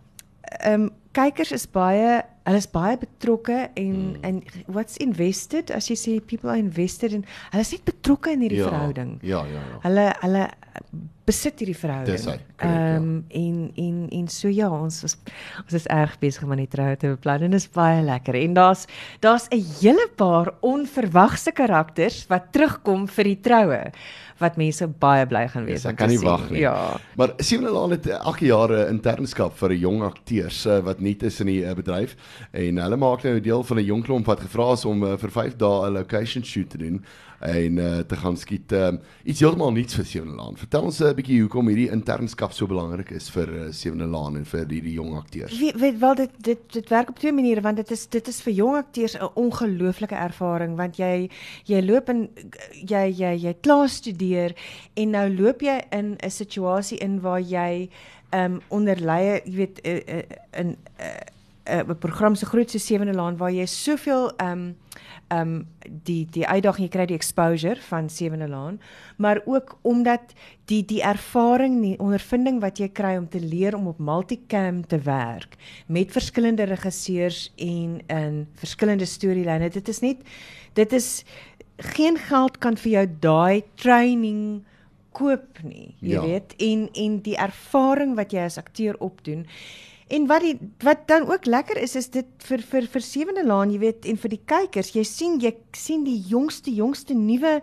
ehm 0.61 0.81
um, 0.81 0.91
kykers 1.13 1.51
is 1.51 1.65
baie 1.69 2.21
hulle 2.43 2.59
is 2.59 2.67
baie 2.67 2.97
betrokke 2.97 3.69
en 3.79 4.17
en 4.21 4.35
mm. 4.35 4.63
what's 4.67 4.97
invested 4.97 5.71
as 5.71 5.87
jy 5.89 5.97
sê 5.99 6.13
people 6.19 6.49
are 6.49 6.59
invested 6.59 7.13
in 7.13 7.25
hulle 7.51 7.61
is 7.65 7.71
net 7.71 7.85
betrokke 7.85 8.33
in 8.33 8.43
hierdie 8.43 8.59
ja, 8.59 8.69
verhouding. 8.69 9.11
Ja, 9.21 9.43
ja, 9.47 9.61
ja. 9.61 9.79
Hulle 9.85 10.07
hulle 10.23 10.43
besit 11.25 11.61
hierdie 11.61 11.77
verhouding. 11.77 12.17
Dis 12.17 12.25
hy. 12.27 12.37
Ehm 12.63 12.95
um, 12.95 13.25
en 13.29 13.71
en 13.75 13.99
en 14.19 14.27
so 14.27 14.51
ja, 14.51 14.69
ons 14.71 15.03
is 15.07 15.15
ons 15.63 15.77
is 15.79 15.87
erg 15.91 16.17
besig 16.19 16.43
om 16.43 16.51
aan 16.51 16.63
die 16.63 16.71
troue 16.71 16.97
te 16.99 17.13
beplan 17.13 17.45
en 17.47 17.55
dit 17.55 17.61
is 17.61 17.69
baie 17.71 18.01
lekker. 18.03 18.35
En 18.41 18.57
daar's 18.57 18.85
daar's 19.23 19.47
'n 19.51 19.63
hele 19.79 20.07
paar 20.15 20.53
onverwagse 20.61 21.51
karakters 21.51 22.25
wat 22.27 22.51
terugkom 22.51 23.07
vir 23.07 23.23
die 23.23 23.39
troue 23.41 23.81
wat 24.41 24.57
mense 24.57 24.87
baie 24.87 25.25
bly 25.25 25.47
gaan 25.47 25.65
wees. 25.65 25.83
Yes, 25.83 25.91
ek 25.91 25.97
kan 25.97 26.09
nie 26.09 26.19
wag 26.19 26.49
nie. 26.49 26.63
Ja. 26.63 26.99
Maar 27.15 27.33
Sewende 27.37 27.71
Laan 27.71 27.91
het 27.95 28.09
8 28.09 28.39
jaar 28.39 28.69
'n 28.71 28.89
internskap 28.89 29.57
vir 29.57 29.69
'n 29.69 29.79
jong 29.79 30.01
akteurs 30.01 30.65
uh, 30.65 30.79
wat 30.79 30.99
nuut 30.99 31.23
is 31.23 31.39
in 31.39 31.47
die 31.47 31.63
uh, 31.63 31.73
bedryf 31.73 32.15
en 32.51 32.77
hulle 32.77 32.97
maak 32.97 33.23
nou 33.23 33.39
deel 33.39 33.63
van 33.63 33.77
'n 33.77 33.85
jong 33.85 34.03
klomp 34.03 34.25
wat 34.25 34.39
gevra 34.39 34.73
is 34.73 34.85
om 34.85 35.03
uh, 35.03 35.17
vir 35.17 35.31
5 35.31 35.55
dae 35.55 35.87
'n 35.87 35.93
location 35.93 36.43
shoot 36.43 36.69
te 36.69 36.77
doen 36.77 37.03
en 37.43 37.77
uh, 37.77 37.99
te 38.07 38.15
gaan 38.15 38.37
skiet 38.37 38.71
uh, 38.71 38.93
iets 39.27 39.41
heeltemal 39.43 39.73
nuuts 39.75 39.97
vir 39.97 40.05
Sewende 40.07 40.35
Laan. 40.37 40.55
Vertel 40.57 40.87
ons 40.87 40.99
'n 40.99 41.09
uh, 41.09 41.15
bietjie 41.17 41.41
hoekom 41.41 41.67
hierdie 41.67 41.89
internskap 41.91 42.53
so 42.55 42.67
belangrik 42.67 43.11
is 43.11 43.27
vir 43.29 43.49
uh, 43.51 43.65
Sewende 43.71 44.07
Laan 44.07 44.37
en 44.39 44.45
vir 44.45 44.63
hierdie 44.69 44.95
jong 44.95 45.17
akteurs. 45.17 45.57
Weet 45.59 45.79
weet 45.79 45.99
wel 45.99 46.15
dit 46.15 46.31
dit 46.37 46.61
dit 46.73 46.89
werk 46.89 47.09
op 47.09 47.19
twee 47.19 47.35
maniere 47.35 47.61
want 47.61 47.77
dit 47.77 47.91
is 47.91 48.07
dit 48.07 48.27
is 48.27 48.41
vir 48.41 48.53
jong 48.53 48.77
akteurs 48.77 49.17
'n 49.17 49.29
ongelooflike 49.35 50.15
ervaring 50.15 50.77
want 50.77 50.97
jy 50.97 51.29
jy 51.65 51.81
loop 51.83 52.09
in 52.09 52.29
jy 52.87 53.05
jy 53.11 53.33
jy 53.35 53.53
klaar 53.61 53.89
studeer 53.89 54.55
en 54.93 55.09
nou 55.09 55.27
loop 55.29 55.61
jy 55.61 55.81
in 55.91 56.15
'n 56.23 56.29
situasie 56.29 56.97
in 56.97 57.19
waar 57.21 57.41
jy 57.41 57.89
ehm 58.33 58.53
um, 58.53 58.61
onder 58.67 58.97
leie, 58.97 59.41
jy 59.45 59.55
weet 59.55 59.79
uh, 59.85 59.93
uh, 59.93 60.23
in 60.51 60.67
'n 60.67 60.77
uh, 61.69 61.79
uh, 61.89 61.95
program 61.99 62.35
so 62.35 62.47
groot 62.47 62.71
so 62.71 62.77
Sewende 62.77 63.13
Laan 63.13 63.37
waar 63.37 63.51
jy 63.51 63.65
soveel 63.65 64.31
ehm 64.37 64.51
um, 64.51 64.75
ehm 65.33 65.53
um, 65.55 65.67
die 66.07 66.23
die 66.31 66.45
uitdaging 66.47 66.85
jy 66.85 66.91
kry 66.93 67.05
die 67.09 67.17
exposure 67.17 67.81
van 67.89 68.09
Sewende 68.09 68.47
Laan, 68.47 68.79
maar 69.17 69.41
ook 69.45 69.77
omdat 69.81 70.33
die 70.71 70.81
die 70.85 71.01
ervaring, 71.03 71.81
die 71.81 71.99
ondervinding 71.99 72.61
wat 72.63 72.79
jy 72.79 72.89
kry 72.95 73.15
om 73.17 73.27
te 73.29 73.41
leer 73.41 73.75
om 73.75 73.87
op 73.91 73.99
multicam 73.99 74.83
te 74.87 74.99
werk 75.03 75.57
met 75.87 76.11
verskillende 76.11 76.67
regisseurs 76.69 77.51
en 77.57 77.99
in 78.07 78.43
verskillende 78.61 79.05
storielyne. 79.05 79.69
Dit 79.69 79.87
is 79.87 79.99
net 79.99 80.21
dit 80.73 80.93
is 80.93 81.09
geen 81.95 82.17
geld 82.17 82.57
kan 82.57 82.77
vir 82.77 82.91
jou 82.91 83.07
daai 83.19 83.63
training 83.75 84.63
koop 85.13 85.61
nie, 85.63 85.93
jy 86.01 86.15
ja. 86.15 86.21
weet, 86.25 86.55
en 86.57 86.87
en 86.97 87.17
die 87.25 87.37
ervaring 87.37 88.15
wat 88.17 88.33
jy 88.33 88.45
as 88.47 88.57
akteur 88.61 88.97
opdoen. 88.99 89.45
En 90.07 90.25
wat 90.27 90.43
die 90.43 90.57
wat 90.83 91.07
dan 91.07 91.27
ook 91.29 91.45
lekker 91.45 91.77
is 91.79 91.95
is 91.95 92.09
dit 92.11 92.27
vir 92.43 92.61
vir 92.61 92.87
vir 92.91 93.01
sewende 93.01 93.45
laan, 93.45 93.71
jy 93.71 93.79
weet, 93.79 94.05
en 94.05 94.17
vir 94.19 94.33
die 94.35 94.41
kykers, 94.45 94.91
jy 94.95 95.03
sien 95.07 95.37
jy 95.39 95.53
sien 95.77 96.03
die 96.03 96.17
jongste 96.27 96.73
jongste 96.75 97.15
nuwe 97.15 97.59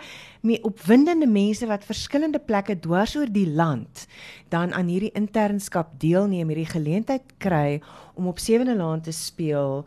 mee 0.47 0.63
opwindende 0.65 1.29
mense 1.29 1.67
wat 1.69 1.85
verskillende 1.85 2.41
plekke 2.41 2.79
dwars 2.81 3.17
oor 3.17 3.29
die 3.29 3.47
land 3.47 4.07
dan 4.49 4.73
aan 4.73 4.89
hierdie 4.89 5.13
internskap 5.15 5.93
deelneem, 6.01 6.49
hierdie 6.49 6.73
geleentheid 6.73 7.37
kry 7.39 7.81
om 8.17 8.31
op 8.33 8.41
sewende 8.41 8.75
laan 8.75 9.05
te 9.05 9.13
speel. 9.13 9.85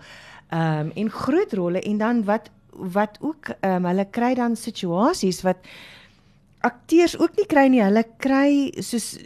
Ehm 0.53 0.91
um, 0.91 0.93
en 0.95 1.09
groot 1.09 1.53
rolle 1.57 1.81
en 1.81 1.97
dan 1.97 2.23
wat 2.29 2.51
wat 2.73 3.17
ook 3.21 3.49
ehm 3.59 3.81
um, 3.81 3.89
hulle 3.89 4.05
kry 4.11 4.33
dan 4.37 4.55
situasies 4.55 5.41
wat 5.41 5.57
akteurs 6.61 7.17
ook 7.19 7.35
nie 7.37 7.47
kry 7.49 7.67
nie. 7.67 7.81
Hulle 7.83 8.05
kry 8.17 8.71
soos 8.79 9.17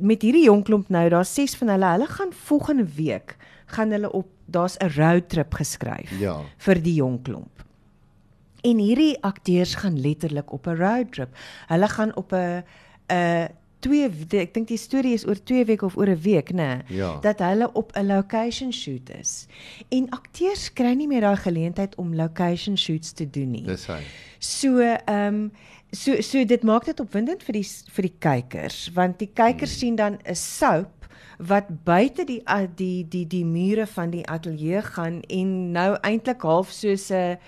met 0.00 0.22
hierdie 0.22 0.44
jong 0.44 0.64
klomp 0.64 0.88
nou, 0.88 1.08
daar's 1.08 1.34
ses 1.34 1.56
van 1.56 1.68
hulle. 1.68 1.92
Hulle 1.96 2.06
gaan 2.06 2.32
volgende 2.32 2.86
week 2.96 3.36
gaan 3.70 3.90
hulle 3.94 4.12
op 4.12 4.28
daar's 4.50 4.76
'n 4.76 4.90
road 4.96 5.28
trip 5.28 5.54
geskryf 5.54 6.10
ja. 6.18 6.40
vir 6.56 6.82
die 6.82 6.94
jong 6.94 7.22
klomp. 7.22 7.64
En 8.60 8.78
hierdie 8.78 9.16
akteurs 9.22 9.74
gaan 9.74 10.00
letterlik 10.00 10.52
op 10.52 10.66
'n 10.66 10.76
road 10.76 11.12
trip. 11.12 11.36
Hulle 11.66 11.88
gaan 11.88 12.16
op 12.16 12.32
'n 12.32 12.64
'n 13.08 13.48
twee 13.80 14.08
ek 14.40 14.54
dink 14.54 14.68
die 14.68 14.78
storie 14.80 15.14
is 15.16 15.26
oor 15.26 15.38
2 15.42 15.64
weke 15.64 15.84
of 15.84 15.96
oor 15.96 16.08
'n 16.08 16.20
week, 16.20 16.52
né? 16.52 16.82
Ja. 16.88 17.18
Dat 17.20 17.38
hulle 17.38 17.72
op 17.72 17.92
'n 17.96 18.06
location 18.06 18.72
shoot 18.72 19.10
is. 19.20 19.46
En 19.88 20.08
akteurs 20.10 20.72
kry 20.72 20.92
nie 20.92 21.08
meer 21.08 21.20
daai 21.20 21.36
geleentheid 21.36 21.94
om 21.94 22.14
location 22.14 22.76
shoots 22.76 23.12
te 23.12 23.30
doen 23.30 23.50
nie. 23.50 23.64
Dis 23.64 23.86
hy. 23.86 24.00
So, 24.38 24.78
ehm 24.78 25.34
um, 25.34 25.52
so 25.92 26.20
so 26.20 26.44
dit 26.44 26.62
maak 26.62 26.84
dit 26.84 27.00
opwindend 27.00 27.42
vir 27.42 27.60
die 27.60 27.66
vir 27.66 28.08
die 28.08 28.16
kykers 28.18 28.90
want 28.94 29.18
die 29.18 29.30
kykers 29.30 29.74
hmm. 29.74 29.80
sien 29.80 29.96
dan 29.96 30.18
'n 30.24 30.34
soap 30.34 31.00
wat 31.40 31.68
buite 31.84 32.24
die 32.24 32.42
die 32.76 33.08
die 33.08 33.26
die 33.26 33.44
mure 33.44 33.86
van 33.86 34.10
die 34.10 34.26
ateljee 34.28 34.82
gaan 34.82 35.20
en 35.22 35.72
nou 35.72 35.96
eintlik 36.02 36.42
half 36.42 36.70
soos 36.70 37.10
'n 37.10 37.38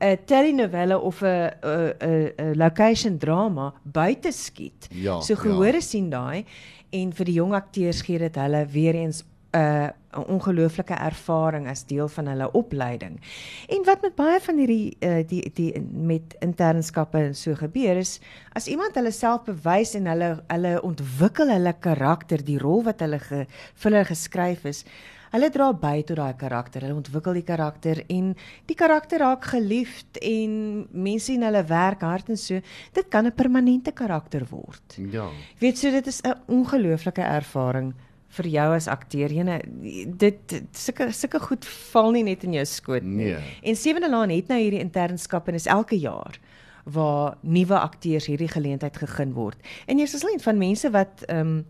'n 0.00 0.18
telenovelle 0.26 0.98
of 0.98 1.22
'n 1.22 1.50
'n 1.62 2.32
'n 2.38 2.56
location 2.56 3.18
drama 3.18 3.74
buite 3.84 4.32
skiet. 4.32 4.88
Ja, 4.90 5.20
so 5.20 5.34
gehore 5.34 5.80
ja. 5.80 5.80
sien 5.80 6.10
daai 6.10 6.44
en 6.90 7.12
vir 7.12 7.24
die 7.24 7.34
jong 7.34 7.54
akteurs 7.54 8.02
gee 8.02 8.18
dit 8.18 8.34
hulle 8.36 8.66
weer 8.66 8.94
eens 8.94 9.24
'n 9.52 9.92
'n 10.12 10.26
ongelooflike 10.28 10.94
ervaring 10.94 11.68
as 11.68 11.86
deel 11.88 12.08
van 12.08 12.26
hulle 12.26 12.50
opleiding. 12.52 13.20
En 13.68 13.84
wat 13.84 14.02
met 14.02 14.14
baie 14.14 14.40
van 14.40 14.58
hierdie 14.60 14.96
uh, 15.00 15.22
die 15.28 15.50
die 15.54 15.80
met 15.80 16.36
internskappe 16.40 17.18
en 17.18 17.34
so 17.34 17.54
gebeur 17.54 17.96
is 17.96 18.18
as 18.52 18.68
iemand 18.68 18.94
hulle 18.94 19.10
self 19.10 19.46
bewys 19.48 19.94
en 19.94 20.06
hulle 20.06 20.34
hulle 20.46 20.74
ontwikkel 20.82 21.48
hulle 21.48 21.74
karakter, 21.80 22.44
die 22.44 22.58
rol 22.58 22.84
wat 22.84 23.00
hulle 23.00 23.18
ge, 23.18 23.46
vir 23.74 23.90
hulle 23.90 24.04
geskryf 24.04 24.64
is, 24.68 24.84
hulle 25.32 25.48
dra 25.50 25.70
by 25.72 26.02
tot 26.04 26.20
daai 26.20 26.36
karakter. 26.36 26.84
Hulle 26.84 27.00
ontwikkel 27.00 27.40
die 27.40 27.46
karakter 27.48 28.04
en 28.12 28.34
die 28.68 28.76
karakter 28.76 29.24
raak 29.24 29.48
geliefd 29.54 30.20
en 30.20 30.86
mense 30.92 31.32
in 31.32 31.48
hulle 31.48 31.64
werk 31.72 32.04
hard 32.04 32.28
en 32.28 32.36
so. 32.36 32.60
Dit 32.92 33.08
kan 33.08 33.26
'n 33.26 33.32
permanente 33.32 33.92
karakter 33.92 34.44
word. 34.50 34.98
Ja. 35.10 35.28
Weet 35.58 35.78
so 35.78 35.90
dit 35.90 36.06
is 36.06 36.20
'n 36.20 36.36
ongelooflike 36.48 37.22
ervaring 37.22 37.94
vir 38.36 38.48
jou 38.48 38.68
as 38.74 38.88
akteur. 38.88 39.32
Jene 39.32 39.58
dit 40.20 40.56
sulke 40.76 41.10
sulke 41.12 41.40
goed 41.42 41.68
val 41.92 42.12
nie 42.16 42.24
net 42.30 42.46
in 42.48 42.56
jou 42.56 42.64
skoot 42.68 43.04
nie. 43.04 43.32
Nee. 43.32 43.58
En 43.62 43.76
Sewende 43.76 44.10
Laan 44.10 44.32
het 44.32 44.48
nou 44.52 44.60
hierdie 44.60 44.82
internskap 44.82 45.48
en 45.48 45.58
is 45.58 45.68
elke 45.70 45.98
jaar 46.00 46.40
waar 46.84 47.36
nuwe 47.46 47.78
akteurs 47.78 48.26
hierdie 48.26 48.50
geleentheid 48.50 48.96
gegee 48.98 49.30
word. 49.36 49.58
En 49.86 50.00
jy's 50.02 50.16
as 50.18 50.24
lid 50.26 50.42
van 50.42 50.58
mense 50.58 50.90
wat 50.90 51.24
ehm 51.28 51.56
um, 51.58 51.62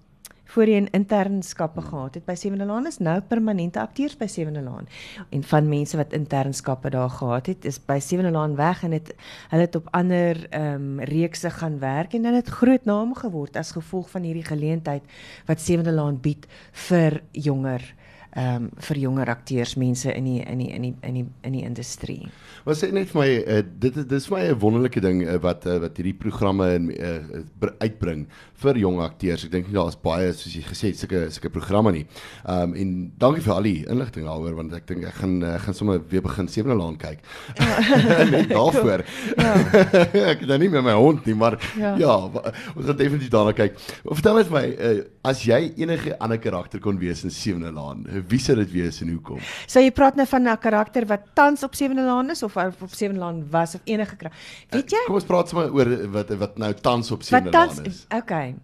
voorheen 0.53 0.89
internskappe 0.93 1.81
gehad 1.81 2.15
het 2.15 2.25
by 2.29 2.35
Sewende 2.37 2.67
Laan 2.69 2.87
is 2.87 2.99
nou 3.01 3.17
permanente 3.25 3.81
akteurs 3.81 4.17
by 4.21 4.27
Sewende 4.29 4.61
Laan. 4.61 4.89
En 5.33 5.45
van 5.49 5.69
mense 5.69 5.97
wat 5.97 6.13
internskappe 6.13 6.91
daar 6.93 7.11
gehad 7.11 7.47
het, 7.47 7.65
is 7.65 7.79
by 7.81 7.99
Sewende 8.05 8.31
Laan 8.31 8.57
weg 8.57 8.83
en 8.85 8.93
het 8.93 9.15
hulle 9.49 9.65
het 9.65 9.81
op 9.81 9.89
ander 9.91 10.47
ehm 10.51 10.75
um, 10.75 11.01
reekse 11.09 11.51
gaan 11.51 11.79
werk 11.79 12.13
en 12.13 12.23
dan 12.23 12.35
het 12.35 12.49
groot 12.49 12.85
name 12.85 13.15
geword 13.15 13.57
as 13.57 13.73
gevolg 13.73 14.11
van 14.11 14.23
hierdie 14.23 14.45
geleentheid 14.45 15.03
wat 15.47 15.61
Sewende 15.61 15.93
Laan 15.93 16.21
bied 16.21 16.47
vir 16.89 17.23
jonger 17.33 17.95
ehm 18.33 18.65
um, 18.65 18.71
vir 18.81 18.97
jonger 18.97 19.29
akteurs, 19.29 19.75
mense 19.77 20.13
in 20.13 20.25
die 20.25 20.41
in 20.41 20.59
die 20.59 20.71
in 20.73 20.83
die 20.83 20.95
in 21.03 21.15
die 21.15 21.27
in 21.45 21.53
die 21.53 21.65
industrie. 21.69 22.31
Maar 22.65 22.77
sê 22.79 22.89
net 22.95 23.11
vir 23.11 23.21
my 23.21 23.33
uh, 23.41 23.59
dit 23.85 23.99
dit 23.99 24.13
is 24.17 24.27
vir 24.31 24.39
my 24.39 24.45
'n 24.49 24.59
wonderlike 24.63 25.01
ding 25.05 25.21
uh, 25.27 25.37
wat 25.43 25.67
uh, 25.67 25.77
wat 25.83 25.97
hierdie 26.01 26.15
programme 26.17 26.69
in 26.75 26.89
uh, 26.97 27.43
uitbring 27.85 28.27
vir 28.63 28.79
jong 28.81 29.01
akteurs. 29.05 29.45
Ek 29.45 29.53
dink 29.53 29.69
nie 29.69 29.77
daar's 29.77 29.99
baie 30.01 30.33
soos 30.33 30.55
jy 30.55 30.63
gesê 30.65 30.93
het 30.93 31.01
sulke 31.03 31.27
sulke 31.29 31.51
programme 31.53 31.93
nie. 31.93 32.07
Ehm 32.47 32.73
um, 32.73 32.75
en 32.83 32.95
dankie 33.19 33.45
vir 33.45 33.55
al 33.55 33.69
die 33.69 33.85
inligting 33.85 34.25
daaroor 34.25 34.57
want 34.63 34.73
ek 34.73 34.87
dink 34.89 35.05
ek 35.05 35.19
gaan 35.21 35.37
uh, 35.43 35.59
gaan 35.67 35.77
sommer 35.77 36.01
weer 36.09 36.25
begin 36.25 36.49
Sewende 36.49 36.79
Laan 36.81 36.97
kyk. 36.97 37.21
Ja. 37.59 38.25
net 38.33 38.49
daarvoor. 38.49 39.05
Ja. 39.37 39.53
ek 40.33 40.41
het 40.41 40.49
dan 40.49 40.61
nie 40.65 40.71
met 40.73 40.85
my 40.89 40.97
hond 40.97 41.27
nie, 41.29 41.37
maar 41.37 41.59
ja, 41.77 41.93
ja 42.01 42.17
ons 42.33 42.87
gaan 42.87 42.97
definitief 42.97 43.29
daarna 43.29 43.53
kyk. 43.53 43.77
Vertel 44.09 44.41
net 44.41 44.49
vir 44.49 44.57
my 44.57 44.67
uh, 44.73 45.05
as 45.29 45.45
jy 45.45 45.61
enige 45.77 46.17
ander 46.17 46.41
karakter 46.41 46.81
kon 46.81 46.97
wees 46.97 47.27
in 47.29 47.31
Sewende 47.31 47.73
Laan 47.77 48.07
wie 48.29 48.41
sou 48.43 48.57
dit 48.57 48.71
wees 48.73 49.01
en 49.03 49.09
hoekom? 49.15 49.39
So 49.67 49.81
jy 49.81 49.91
praat 49.95 50.17
nou 50.17 50.27
van 50.27 50.49
'n 50.49 50.59
karakter 50.59 51.07
wat 51.07 51.21
tans 51.35 51.63
op 51.63 51.75
Sewende 51.75 52.03
Laan 52.03 52.31
is 52.31 52.43
of 52.43 52.57
op 52.57 52.93
Sewende 52.93 53.21
Laan 53.21 53.51
was 53.51 53.75
of 53.75 53.81
enige 53.85 54.17
karakter. 54.17 54.41
Weet 54.71 54.91
jy? 54.91 54.99
Uh, 54.99 55.07
kom 55.07 55.15
ons 55.15 55.25
praat 55.25 55.49
sommer 55.49 55.73
oor 55.73 56.11
wat 56.11 56.29
wat 56.29 56.59
nou 56.59 56.75
tans 56.75 57.11
op 57.11 57.23
Sewende 57.23 57.51
Laan 57.51 57.85
is. 57.85 58.07
Okay. 58.09 58.55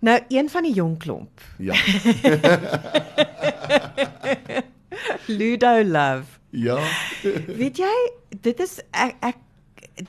Nou 0.00 0.20
een 0.28 0.50
van 0.50 0.62
die 0.62 0.72
jong 0.72 0.98
klomp. 0.98 1.40
Ja. 1.58 1.74
Ludo 5.38 5.84
Love. 5.84 6.24
Ja. 6.50 6.78
Weet 7.46 7.76
jy, 7.76 8.10
dit 8.40 8.60
is 8.60 8.80
ek 8.90 9.16
ek 9.20 9.36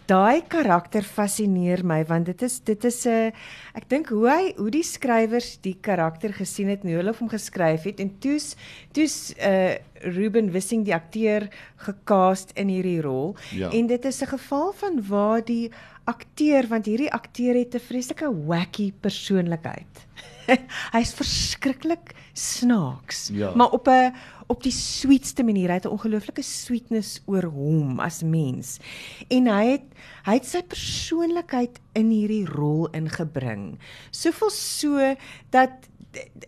daai 0.05 0.41
karakter 0.51 1.01
fascineer 1.03 1.83
my 1.87 2.01
want 2.09 2.25
dit 2.27 2.41
is 2.43 2.59
dit 2.59 2.83
is 2.85 3.05
'n 3.05 3.09
uh, 3.09 3.31
ek 3.73 3.87
dink 3.89 4.09
hoe 4.11 4.27
hy 4.27 4.53
hoe 4.57 4.69
die 4.71 4.83
skrywers 4.83 5.59
die 5.63 5.77
karakter 5.81 6.33
gesien 6.33 6.67
het 6.67 6.83
en 6.83 6.89
hoe 6.91 6.97
hulle 6.99 7.13
hom 7.19 7.29
geskryf 7.29 7.83
het 7.83 7.99
en 7.99 8.11
toes 8.19 8.55
toes 8.91 9.33
uh 9.39 9.75
Ruben 9.97 10.51
Wissing 10.53 10.83
die 10.85 10.93
akteur 10.93 11.47
gecast 11.81 12.51
in 12.53 12.67
hierdie 12.69 13.01
rol 13.01 13.35
ja. 13.49 13.71
en 13.71 13.87
dit 13.87 14.05
is 14.05 14.21
'n 14.21 14.27
geval 14.27 14.73
van 14.73 15.01
waar 15.07 15.41
die 15.45 15.71
akteur 16.05 16.67
want 16.67 16.85
hierdie 16.85 17.11
akteur 17.11 17.55
het 17.55 17.75
'n 17.75 17.79
vreeslike 17.79 18.27
wacky 18.45 18.93
persoonlikheid. 19.01 20.05
Hy's 20.95 21.13
verskriklik 21.13 22.13
snaaks, 22.33 23.29
Ja. 23.33 23.51
maar 23.55 23.71
op 23.71 23.87
'n 23.87 24.13
op 24.47 24.63
die 24.63 24.71
sweetste 24.71 25.43
manier. 25.43 25.69
Hy 25.69 25.79
het 25.81 25.85
'n 25.85 25.95
ongelooflike 25.95 26.41
sweetness 26.41 27.21
oor 27.25 27.43
hom 27.43 27.99
as 27.99 28.23
mens. 28.23 28.79
En 29.27 29.47
hy 29.47 29.65
het 29.65 29.87
hy 30.23 30.33
het 30.33 30.45
sy 30.45 30.61
persoonlikheid 30.61 31.79
in 31.93 32.09
hierdie 32.09 32.45
rol 32.45 32.87
ingebring. 32.91 33.77
Soveel 34.11 34.49
so 34.49 35.15
dat 35.49 35.71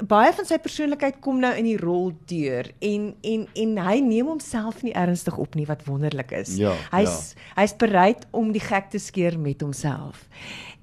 baie 0.08 0.32
van 0.34 0.48
sy 0.48 0.58
persoonlikheid 0.62 1.20
kom 1.24 1.40
nou 1.40 1.52
in 1.58 1.68
die 1.68 1.78
rol 1.78 2.12
deur 2.26 2.70
en 2.86 3.16
en 3.22 3.48
en 3.54 3.78
hy 3.78 4.00
neem 4.00 4.30
homself 4.32 4.84
nie 4.86 4.96
ernstig 4.98 5.38
op 5.38 5.56
nie 5.56 5.68
wat 5.70 5.84
wonderlik 5.88 6.32
is. 6.32 6.56
Ja, 6.58 6.76
hy's 6.92 7.36
hy's 7.56 7.76
bereid 7.80 8.26
om 8.32 8.54
die 8.56 8.64
gek 8.64 8.90
te 8.90 9.02
skeer 9.02 9.40
met 9.40 9.62
homself. 9.62 10.28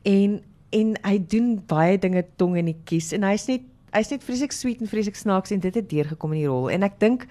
En 0.02 0.42
en 0.76 0.96
hy 1.02 1.18
doen 1.31 1.57
baie 1.66 1.98
dinge 1.98 2.24
tong 2.37 2.57
in 2.61 2.70
die 2.72 2.81
kies 2.85 3.12
en 3.16 3.22
hy's 3.22 3.46
net 3.48 3.64
hy's 3.96 4.12
net 4.12 4.24
vreeslik 4.24 4.52
sweet 4.52 4.82
en 4.85 4.90
vreeslik 4.90 5.16
snaaks 5.16 5.54
en 5.54 5.62
dit 5.64 5.74
het 5.74 5.88
deurgekom 5.88 6.35
in 6.37 6.44
die 6.44 6.50
rol. 6.50 6.68
En 6.72 6.85
ek 6.87 6.98
dink 7.00 7.26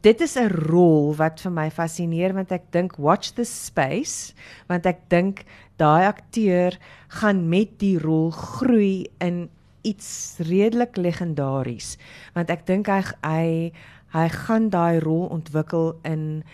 dit 0.00 0.20
is 0.20 0.36
'n 0.36 0.48
rol 0.48 1.14
wat 1.16 1.40
vir 1.40 1.52
my 1.52 1.68
fascineer 1.70 2.32
want 2.32 2.52
ek 2.52 2.70
dink 2.72 2.96
watch 2.96 3.34
the 3.36 3.44
space 3.44 4.32
want 4.68 4.86
ek 4.86 5.08
dink 5.08 5.44
daai 5.76 6.06
akteur 6.06 6.78
gaan 7.08 7.48
met 7.48 7.78
die 7.78 7.98
rol 7.98 8.30
groei 8.30 9.06
in 9.20 9.50
iets 9.82 10.36
redelik 10.38 10.96
legendaries. 10.96 11.96
Want 12.34 12.50
ek 12.50 12.66
dink 12.66 12.86
hy 12.86 13.02
hy 13.22 13.72
hy 14.12 14.28
gaan 14.28 14.70
daai 14.70 14.98
rol 15.00 15.28
ontwikkel 15.30 15.96
in 16.04 16.44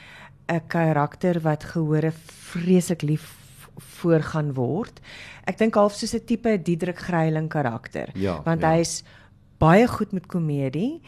'n 0.49 0.61
karakter 0.69 1.41
wat 1.41 1.65
gehore 1.65 2.13
vreeslik 2.13 3.03
lief 3.03 3.46
voor 3.77 4.21
gaan 4.21 4.53
word. 4.55 5.01
Ek 5.45 5.59
dink 5.59 5.75
half 5.75 5.95
soos 5.95 6.15
'n 6.15 6.25
tipe 6.25 6.63
Diedrik 6.63 6.99
Greiling 6.99 7.49
karakter. 7.49 8.09
Ja, 8.15 8.41
want 8.45 8.61
ja. 8.61 8.73
hy's 8.77 9.03
baie 9.59 9.87
goed 9.89 10.13
met 10.13 10.27
komedie 10.27 11.01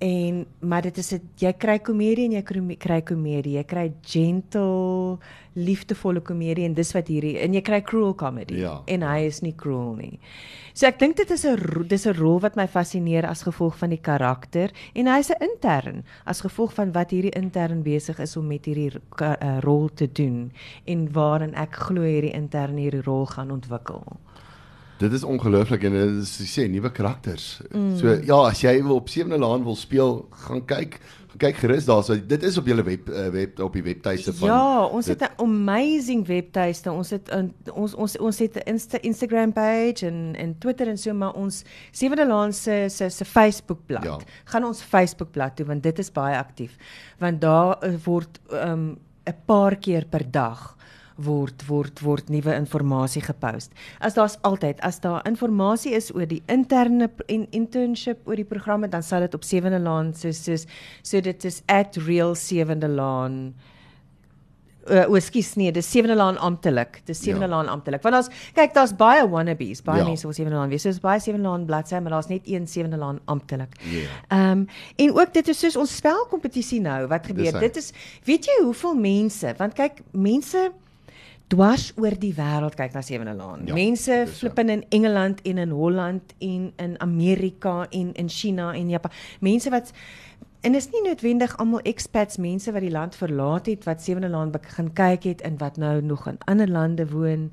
en 0.00 0.46
maar 0.60 0.82
dit 0.82 0.96
is 0.98 1.12
'n 1.12 1.20
jy 1.36 1.52
kry 1.52 1.78
komedie 1.78 2.24
en 2.24 2.32
jy 2.32 2.42
kry- 2.78 3.02
komedie. 3.02 3.52
Jy 3.58 3.64
kry 3.64 3.92
gentle, 4.02 5.18
liefdevolle 5.54 6.20
komedie 6.20 6.64
en 6.64 6.74
dis 6.74 6.92
wat 6.94 7.08
hierdie 7.08 7.38
en 7.38 7.52
jy 7.54 7.60
kry 7.60 7.80
cruel 7.82 8.14
comedy 8.14 8.54
Ja. 8.60 8.82
en 8.86 9.02
hy 9.02 9.26
is 9.26 9.40
nie 9.42 9.52
cruel 9.56 9.94
nie. 9.96 10.18
So 10.74 10.86
ek 10.86 10.98
dink 10.98 11.16
dit 11.16 11.30
is 11.30 11.44
'n 11.44 11.84
dis 11.88 12.06
'n 12.06 12.14
rol 12.14 12.38
wat 12.40 12.56
my 12.56 12.66
fascineer 12.66 13.26
as 13.26 13.42
gevolg 13.42 13.76
van 13.76 13.90
die 13.90 14.00
karakter 14.00 14.70
en 14.94 15.06
hy's 15.06 15.30
'n 15.30 15.42
intern 15.42 16.04
as 16.24 16.40
gevolg 16.40 16.72
van 16.74 16.92
wat 16.92 17.10
hierdie 17.10 17.34
intern 17.36 17.82
besig 17.82 18.18
is 18.20 18.36
om 18.36 18.46
met 18.46 18.64
hierdie 18.64 18.92
uh, 19.20 19.58
rol 19.60 19.88
te 19.94 20.06
doen 20.12 20.52
en 20.86 21.12
waarin 21.12 21.54
ek 21.54 21.74
glo 21.74 22.02
hierdie 22.02 22.32
intern 22.32 22.76
hierdie 22.76 23.02
rol 23.02 23.26
gaan 23.26 23.50
ontwikkel. 23.50 24.02
Dit 25.00 25.12
is 25.16 25.22
ongelooflik 25.24 25.84
en 25.88 25.94
dit 25.96 26.18
is 26.20 26.32
sê 26.52 26.66
nuwe 26.68 26.90
karakters. 26.92 27.60
Mm. 27.72 27.94
So 28.00 28.12
ja, 28.20 28.36
as 28.50 28.60
jy 28.60 28.74
op 28.84 29.08
Sewende 29.08 29.38
Laan 29.40 29.64
wil 29.64 29.76
speel, 29.78 30.26
gaan 30.44 30.60
kyk, 30.68 30.98
gaan 31.30 31.40
kyk 31.40 31.56
gerus 31.62 31.86
daarso. 31.88 32.18
Dit 32.28 32.42
is 32.44 32.58
op 32.60 32.66
julle 32.68 32.84
web 32.84 33.08
uh, 33.08 33.28
web 33.32 33.62
op 33.64 33.72
die 33.78 33.82
webtuiste 33.86 34.34
van 34.36 34.48
Ja, 34.50 34.84
ons 34.84 35.06
dit- 35.08 35.20
het 35.20 35.30
'n 35.30 35.42
amazing 35.42 36.26
webtuiste. 36.26 36.92
Ons 36.92 37.10
het 37.10 37.30
ons 37.72 37.94
ons 37.94 38.18
ons 38.18 38.38
het 38.38 38.56
'n 38.56 38.68
Insta, 38.74 38.98
Instagram 39.00 39.52
page 39.52 40.06
en 40.06 40.34
en 40.36 40.54
Twitter 40.58 40.88
en 40.88 40.98
so 40.98 41.14
maar 41.14 41.32
ons 41.34 41.62
Sewende 41.92 42.26
Laan 42.26 42.52
se 42.52 42.88
se 42.88 43.08
se 43.08 43.24
Facebookblad. 43.24 44.04
Ja. 44.04 44.18
Gaan 44.44 44.64
ons 44.64 44.82
Facebookblad 44.82 45.56
toe 45.56 45.66
want 45.66 45.82
dit 45.82 45.98
is 45.98 46.12
baie 46.12 46.36
aktief. 46.36 46.76
Want 47.18 47.40
daar 47.40 47.78
uh, 47.84 47.94
word 48.04 48.40
um 48.52 48.98
'n 49.24 49.34
paar 49.46 49.76
keer 49.76 50.04
per 50.10 50.30
dag 50.30 50.76
word 51.24 51.64
word 51.68 52.00
word 52.04 52.28
nuwe 52.32 52.54
inligting 52.54 53.24
gepost. 53.26 53.72
As 54.00 54.14
daar's 54.14 54.38
altyd 54.42 54.80
as 54.86 55.00
daar 55.00 55.22
inligting 55.26 55.94
is 55.94 56.10
oor 56.14 56.26
die 56.26 56.42
interne 56.48 57.10
en 57.28 57.46
internship 57.50 58.26
oor 58.28 58.36
die 58.36 58.44
programme 58.48 58.88
dan 58.88 59.02
sal 59.02 59.20
dit 59.20 59.34
op 59.34 59.44
Sewende 59.44 59.78
Laan 59.78 60.14
soos 60.14 60.44
soos 60.44 60.66
so 61.02 61.20
dit 61.20 61.44
is 61.44 61.62
@real7delaan 61.66 63.52
uh, 64.90 65.04
o, 65.10 65.18
skus 65.22 65.54
nee, 65.56 65.70
dis 65.72 65.86
Sewende 65.90 66.16
Laan 66.16 66.38
amptelik. 66.38 67.00
Dis 67.04 67.20
Sewende 67.22 67.46
Ja. 67.46 67.50
Laan 67.54 67.68
amptelik. 67.68 68.02
Want 68.02 68.14
daar's 68.14 68.28
kyk, 68.54 68.74
daar's 68.74 68.94
baie 68.96 69.28
wannabes, 69.28 69.82
baie 69.82 69.98
Ja. 70.00 70.04
mense 70.06 70.26
wat 70.26 70.34
Sewende 70.34 70.56
Laan 70.56 70.68
wees. 70.68 70.82
So 70.82 70.88
is 70.88 71.00
baie 71.00 71.20
Sewende 71.20 71.48
Laan 71.48 71.64
bladsy, 71.66 71.98
maar 72.00 72.10
daar's 72.10 72.28
net 72.28 72.42
een 72.44 72.66
Sewende 72.66 72.96
Laan 72.96 73.20
amptelik. 73.24 73.76
Ja. 73.84 74.08
Ehm 74.28 74.50
um, 74.50 74.66
en 74.96 75.12
ook 75.14 75.32
dit 75.32 75.48
is 75.48 75.58
soos 75.58 75.76
ons 75.76 75.96
spelkompetisie 75.96 76.80
nou 76.80 77.06
wat 77.06 77.26
gebeur. 77.26 77.52
hy. 77.52 77.60
Dit 77.60 77.76
is 77.76 77.92
weet 78.24 78.44
jy 78.44 78.62
hoeveel 78.64 78.94
mense, 78.94 79.54
want 79.56 79.74
kyk, 79.74 80.00
mense 80.12 80.72
dwars 81.50 81.90
oor 81.98 82.14
die 82.20 82.32
wêreld 82.36 82.76
kyk 82.78 82.94
na 82.94 83.02
Sewende 83.02 83.34
Laan. 83.34 83.66
Ja, 83.66 83.74
mense 83.74 84.22
so. 84.24 84.32
flippin 84.40 84.70
in 84.70 84.84
Engeland 84.94 85.42
en 85.42 85.58
in 85.58 85.74
Holland 85.74 86.34
en 86.38 86.72
in 86.76 86.96
Amerika 87.02 87.86
en 87.90 88.12
in 88.14 88.28
China 88.28 88.72
en 88.74 88.88
Japan. 88.88 89.10
Mense 89.40 89.70
wat 89.70 89.92
en 90.60 90.74
is 90.76 90.90
nie 90.92 91.02
noodwendig 91.02 91.56
almal 91.56 91.80
expats 91.88 92.36
mense 92.36 92.72
wat 92.72 92.84
die 92.84 92.92
land 92.92 93.16
verlaat 93.16 93.66
het 93.66 93.86
wat 93.88 94.02
Sewende 94.02 94.28
Laan 94.28 94.52
begin 94.54 94.92
kyk 94.92 95.24
het 95.24 95.44
en 95.46 95.58
wat 95.58 95.76
nou 95.80 96.00
nog 96.02 96.26
in 96.28 96.38
ander 96.44 96.68
lande 96.68 97.08
woon 97.08 97.48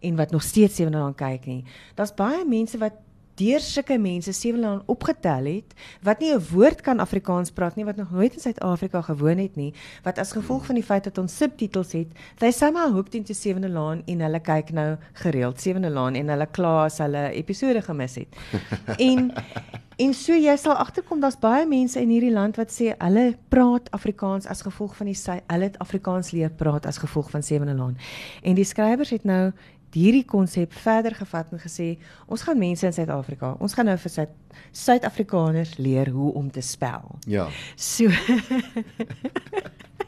en 0.00 0.16
wat 0.16 0.30
nog 0.30 0.42
steeds 0.42 0.76
Sewende 0.76 0.98
Laan 0.98 1.16
kyk 1.16 1.46
nie. 1.46 1.64
Daar's 1.94 2.14
baie 2.14 2.44
mense 2.46 2.78
wat 2.78 3.00
deur 3.40 3.64
sulke 3.64 3.98
mense 3.98 4.32
Sewende 4.36 4.66
Laan 4.66 4.82
opgetel 4.86 5.48
het 5.50 5.74
wat 6.06 6.20
nie 6.20 6.32
'n 6.34 6.44
woord 6.52 6.80
kan 6.80 7.00
Afrikaans 7.00 7.50
praat 7.50 7.76
nie 7.76 7.84
wat 7.84 7.96
nog 7.96 8.10
nooit 8.10 8.34
in 8.34 8.40
Suid-Afrika 8.40 9.02
gewoon 9.02 9.38
het 9.38 9.56
nie 9.56 9.72
wat 10.02 10.18
as 10.18 10.32
gevolg 10.32 10.66
van 10.66 10.74
die 10.74 10.84
feit 10.84 11.04
dat 11.04 11.18
ons 11.18 11.36
subtitels 11.36 11.92
het 11.92 12.08
they 12.38 12.52
somehow 12.52 12.92
hooked 12.92 13.14
into 13.14 13.34
Sewende 13.34 13.68
Laan 13.68 14.02
en 14.06 14.20
hulle 14.20 14.40
kyk 14.40 14.70
nou 14.70 14.96
gereeld 15.12 15.60
Sewende 15.60 15.90
Laan 15.90 16.14
en 16.14 16.28
hulle 16.28 16.46
kla 16.46 16.84
as 16.84 16.98
hulle 16.98 17.30
episode 17.32 17.82
gemis 17.82 18.14
het. 18.14 18.36
en 19.08 19.32
En 20.00 20.14
so 20.16 20.32
jy 20.32 20.54
sal 20.56 20.78
agterkom 20.80 21.20
daar's 21.20 21.36
baie 21.36 21.66
mense 21.68 22.00
in 22.00 22.08
hierdie 22.08 22.32
land 22.32 22.56
wat 22.56 22.70
sê 22.72 22.94
hulle 22.94 23.34
praat 23.52 23.90
Afrikaans 23.92 24.46
as 24.48 24.62
gevolg 24.64 24.94
van 24.96 25.10
die 25.10 25.16
sy 25.18 25.34
hulle 25.42 25.68
het 25.68 25.76
Afrikaans 25.84 26.30
leer 26.32 26.54
praat 26.62 26.88
as 26.88 27.00
gevolg 27.02 27.28
van 27.34 27.44
Sewende 27.44 27.74
Laan. 27.76 27.98
En 28.40 28.56
die 28.56 28.64
skrywers 28.64 29.12
het 29.12 29.28
nou 29.28 29.50
hierdie 29.94 30.24
konsep 30.24 30.72
verder 30.72 31.14
gevat 31.14 31.52
en 31.52 31.62
gesê 31.62 31.98
ons 32.26 32.42
gaan 32.42 32.58
mense 32.58 32.86
in 32.86 32.92
Suid-Afrika, 32.92 33.54
ons 33.58 33.74
gaan 33.74 33.90
nou 33.90 33.98
vir 33.98 34.10
Suid 34.10 34.36
Suid-Afrikaners 34.72 35.76
leer 35.78 36.10
hoe 36.10 36.32
om 36.34 36.50
te 36.50 36.60
spel. 36.60 37.18
Ja. 37.26 37.46
So 37.76 38.10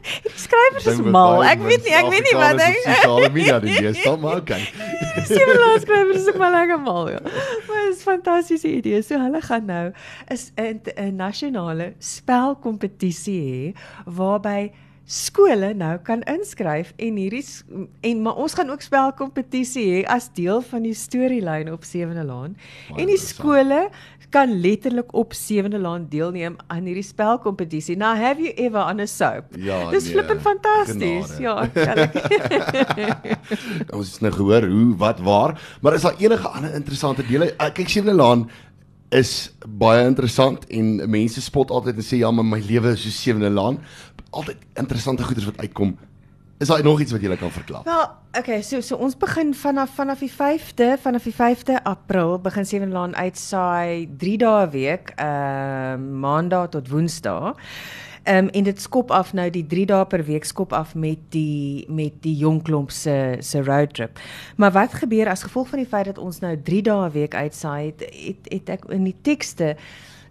Die 0.03 0.31
is 0.75 0.83
Dink 0.83 1.03
met 1.03 1.11
mal. 1.11 1.43
Ek 1.47 1.61
weet 1.63 1.85
nie, 1.85 1.93
ek 1.95 2.09
weet 2.11 2.25
nie 2.27 2.35
wat 2.35 2.59
ek 2.59 2.79
Sosiale 2.83 3.29
media 3.31 3.59
die 3.63 3.75
deesdae 3.85 4.15
maar 4.19 4.41
okay. 4.41 4.65
Sewe 5.29 5.55
laaskrywer 5.55 6.11
is 6.17 6.27
ook 6.27 6.39
maar 6.41 6.51
lekker 6.57 6.81
mal 6.83 7.11
ja. 7.13 7.21
Maar 7.67 7.87
is 7.89 8.03
fantastiese 8.03 8.67
idee. 8.67 8.99
So 9.05 9.19
hulle 9.21 9.41
gaan 9.45 9.69
nou 9.69 9.85
is 10.33 10.49
'n 10.59 11.15
nasionale 11.15 11.93
spelkompetisie 11.99 13.39
hê 13.47 13.63
waarby 14.05 14.73
skole 15.05 15.73
nou 15.75 15.97
kan 16.07 16.21
inskryf 16.31 16.93
en 16.95 17.17
hierdie 17.19 17.43
en 18.07 18.21
maar 18.23 18.39
ons 18.39 18.55
gaan 18.55 18.71
ook 18.71 18.83
spelkompetisie 18.85 19.83
hê 19.89 20.01
as 20.07 20.29
deel 20.35 20.61
van 20.69 20.85
die 20.87 20.95
storielyn 20.95 21.71
op 21.73 21.83
Sewende 21.83 22.23
Laan. 22.23 22.55
En 22.95 23.09
die 23.11 23.19
skole 23.19 23.89
kan 24.33 24.49
letterlik 24.63 25.11
op 25.13 25.35
Sewende 25.37 25.79
Laan 25.79 26.07
deelneem 26.09 26.55
aan 26.67 26.87
hierdie 26.87 27.05
spelkompetisie. 27.05 27.97
Now 27.99 28.17
have 28.17 28.41
you 28.41 28.53
ever 28.57 28.81
on 28.81 29.03
a 29.03 29.05
soap? 29.05 29.53
Ja, 29.59 29.91
Dis 29.91 30.07
nee, 30.07 30.15
flippend 30.15 30.41
fantasties. 30.41 31.37
Ja, 31.43 31.67
kan 31.73 32.01
ek. 32.07 32.17
Ons 33.97 34.15
het 34.15 34.25
nou 34.25 34.33
gehoor 34.33 34.69
hoe 34.71 34.89
wat 34.97 35.21
waar, 35.21 35.57
maar 35.81 35.99
is 35.99 36.07
daar 36.07 36.17
enige 36.17 36.47
ander 36.47 36.73
interessante 36.73 37.27
dele? 37.27 37.53
Uh, 37.59 37.69
kyk 37.75 37.91
Sewende 37.91 38.17
Laan 38.17 38.47
is 39.13 39.53
baie 39.67 40.05
interessant 40.07 40.65
en 40.73 40.95
mense 41.09 41.41
spot 41.41 41.71
altyd 41.71 42.01
en 42.01 42.07
sê 42.07 42.19
ja, 42.21 42.31
maar 42.31 42.45
my 42.45 42.59
lewe 42.65 42.95
is 42.95 43.05
so 43.05 43.13
Sewende 43.13 43.51
Laan. 43.53 43.79
Altyd 44.31 44.57
interessante 44.79 45.23
goeders 45.23 45.45
wat 45.45 45.61
uitkom. 45.61 45.95
Is 46.63 46.67
daar 46.67 46.83
nog 46.83 47.01
iets 47.01 47.11
wat 47.11 47.21
jy 47.21 47.35
kan 47.37 47.51
verklaar? 47.51 47.83
Wel, 47.83 48.05
okay, 48.39 48.61
so 48.61 48.81
so 48.81 48.95
ons 48.95 49.17
begin 49.19 49.53
vanaf 49.53 49.95
vanaf 49.97 50.21
die 50.23 50.31
5de, 50.31 50.93
vanaf 51.01 51.25
die 51.27 51.35
5de 51.35 51.81
April 51.83 52.37
begin 52.39 52.65
Sewende 52.65 52.95
Laan 52.95 53.15
uitsaai 53.15 54.07
3 54.17 54.37
dae 54.37 54.65
'n 54.65 54.69
week, 54.69 55.13
ehm 55.15 55.99
uh, 55.99 56.19
Maandag 56.23 56.69
tot 56.69 56.89
Woensdae. 56.89 57.53
Ehm 58.23 58.37
um, 58.37 58.49
en 58.49 58.63
dit 58.63 58.81
skop 58.81 59.11
af 59.11 59.33
nou 59.33 59.49
die 59.49 59.65
3 59.67 59.85
dae 59.85 60.05
per 60.07 60.23
week 60.23 60.45
skop 60.47 60.73
af 60.73 60.95
met 60.95 61.19
die 61.29 61.85
met 61.91 62.21
die 62.23 62.35
jong 62.39 62.61
klomp 62.63 62.91
se 62.91 63.35
se 63.39 63.63
roadtrip. 63.63 64.19
Maar 64.55 64.71
wat 64.71 64.93
gebeur 64.93 65.27
as 65.29 65.43
gevolg 65.43 65.67
van 65.67 65.79
die 65.79 65.87
feit 65.87 66.05
dat 66.05 66.17
ons 66.17 66.39
nou 66.39 66.55
3 66.63 66.81
dae 66.81 67.07
'n 67.07 67.11
week 67.11 67.35
uitsaai 67.35 67.85
het, 67.85 67.99
het 67.99 68.47
het 68.51 68.69
ek 68.69 68.85
in 68.85 69.03
die 69.03 69.15
tekste 69.21 69.75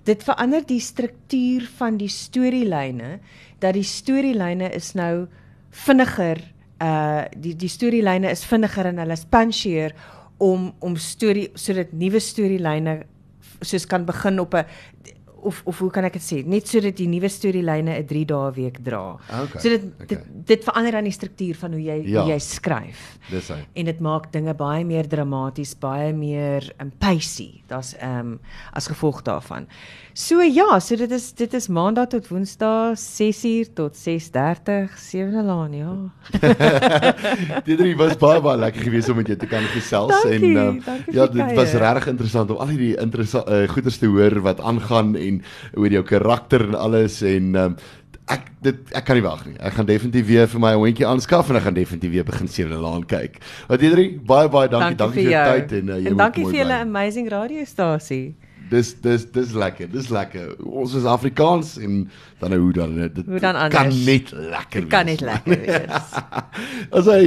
dit 0.04 0.22
verander 0.22 0.64
die 0.66 0.80
struktuur 0.80 1.68
van 1.76 1.96
die 1.96 2.08
storielyne 2.08 3.18
dat 3.58 3.74
die 3.74 3.86
storielyne 3.86 4.72
is 4.74 4.92
nou 4.94 5.26
vinniger 5.70 6.40
uh 6.82 7.24
die 7.36 7.54
die 7.56 7.68
storielyne 7.68 8.30
is 8.30 8.44
vinniger 8.44 8.86
en 8.86 8.98
hulle 8.98 9.12
is 9.12 9.24
punchier 9.24 9.94
om 10.38 10.72
om 10.80 10.96
storie 10.96 11.50
sodat 11.54 11.92
nuwe 11.92 12.20
storielyne 12.20 13.02
soos 13.60 13.86
kan 13.86 14.04
begin 14.04 14.40
op 14.40 14.54
'n 14.54 14.64
of 15.42 15.62
of 15.64 15.78
hoe 15.78 15.90
kan 15.90 16.04
ek 16.04 16.12
dit 16.18 16.22
sê? 16.22 16.40
Net 16.46 16.68
sodat 16.68 16.96
die 16.96 17.08
nuwe 17.08 17.28
storielyne 17.28 17.96
'n 17.98 18.06
3 18.06 18.24
dae 18.26 18.52
week 18.52 18.78
dra. 18.84 19.16
Okay, 19.28 19.60
So 19.60 19.68
dit 19.68 19.82
okay. 19.84 20.06
dit 20.06 20.20
dit 20.46 20.64
verander 20.64 20.96
aan 20.96 21.04
die 21.04 21.12
struktuur 21.12 21.54
van 21.54 21.72
hoe 21.72 21.82
jy 21.82 21.98
Ja. 22.06 22.22
hoe 22.22 22.32
jy 22.32 22.38
skryf. 22.38 23.18
Dis 23.30 23.48
hy. 23.48 23.58
En 23.74 23.84
dit 23.84 24.00
maak 24.00 24.32
dinge 24.32 24.54
baie 24.54 24.84
meer 24.84 25.08
dramaties, 25.08 25.74
baie 25.74 26.12
meer 26.12 26.72
um, 26.80 26.90
pacey. 26.98 27.62
Daar's 27.68 27.94
ehm 27.98 28.18
um, 28.18 28.40
as 28.72 28.86
gevolg 28.88 29.22
daarvan. 29.22 29.66
So 30.14 30.40
ja, 30.42 30.78
so 30.80 30.96
dit 30.96 31.10
is 31.10 31.32
dit 31.32 31.54
is 31.54 31.68
maandag 31.68 32.08
tot 32.08 32.28
woensdag 32.28 32.98
6uur 32.98 33.72
tot 33.74 33.96
6:30 33.96 34.92
Sewende 34.96 35.42
Laan, 35.42 35.72
ja. 35.72 35.94
Dit 37.64 37.80
was 37.96 38.16
baie 38.20 38.40
baie 38.44 38.58
lekker 38.60 38.82
geweest 38.82 39.08
om 39.12 39.16
met 39.16 39.26
jou 39.32 39.38
te 39.38 39.46
kan 39.46 39.64
gesels 39.72 40.12
Dankie, 40.12 40.52
en 40.52 40.56
ehm, 40.56 40.78
dankie 40.84 41.14
ja, 41.16 41.26
dit 41.26 41.54
was 41.56 41.72
regtig 41.72 42.06
interessant 42.12 42.50
om 42.50 42.60
al 42.62 42.72
hierdie 42.74 42.92
interessante 43.00 43.62
uh, 43.62 43.68
goeders 43.72 43.98
te 44.02 44.06
hoor 44.10 44.40
wat 44.44 44.60
aangaan 44.60 45.14
en 45.16 45.31
oor 45.74 45.98
jou 45.98 46.04
karakter 46.08 46.68
en 46.68 46.78
alles 46.78 47.20
en 47.26 47.54
ehm, 47.54 47.76
ek 48.32 48.46
dit 48.64 48.94
ek 48.96 49.06
kan 49.08 49.18
nie 49.18 49.24
wag 49.24 49.42
nie. 49.48 49.56
Ek 49.58 49.74
gaan 49.78 49.88
definitief 49.88 50.28
weer 50.28 50.46
vir 50.52 50.62
my 50.62 50.72
hondjie 50.78 51.08
aanskaf 51.08 51.50
en 51.50 51.58
ek 51.58 51.66
gaan 51.66 51.78
definitief 51.78 52.14
weer 52.14 52.28
begin 52.28 52.48
Sewende 52.48 52.80
Laan 52.82 53.04
kyk. 53.08 53.40
Wat 53.70 53.82
Edri, 53.82 54.08
baie 54.18 54.48
baie 54.52 54.70
dankie, 54.72 54.98
dankie, 55.00 55.26
vir 55.26 55.32
jou 55.32 55.44
tyd 55.56 55.76
en 55.80 55.92
uh, 55.92 55.98
jy 55.98 56.12
en 56.12 56.16
moet 56.16 56.24
dankie 56.26 56.48
vir 56.48 56.58
julle 56.62 56.80
amazing 56.86 57.30
radiostasie. 57.32 58.24
Dis 58.72 58.94
dis 59.04 59.24
dis 59.34 59.50
lekker. 59.58 59.88
Dis 59.92 60.08
lekker. 60.12 60.54
Ons 60.64 60.94
is 60.96 61.04
Afrikaans 61.08 61.74
en 61.82 62.06
dan 62.40 62.54
nou 62.54 62.60
hoe 62.62 62.72
dan 62.78 62.94
dit 62.96 63.26
Hoe 63.26 63.42
dan 63.42 63.58
kan 63.72 63.90
anders? 63.90 64.04
net 64.06 64.32
lekker 64.32 64.86
Dit 64.86 64.92
kan 64.94 65.10
net 65.10 65.20
lekker 65.20 65.58
wees. 65.66 66.14
As 66.98 67.10
hy 67.10 67.20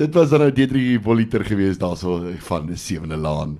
dit 0.00 0.16
was 0.16 0.32
dan 0.32 0.46
nou 0.46 0.52
D3 0.56 0.86
Voliter 1.04 1.44
geweest 1.44 1.82
daarso 1.82 2.20
van 2.48 2.70
die 2.70 2.78
sewende 2.80 3.18
laan. 3.20 3.58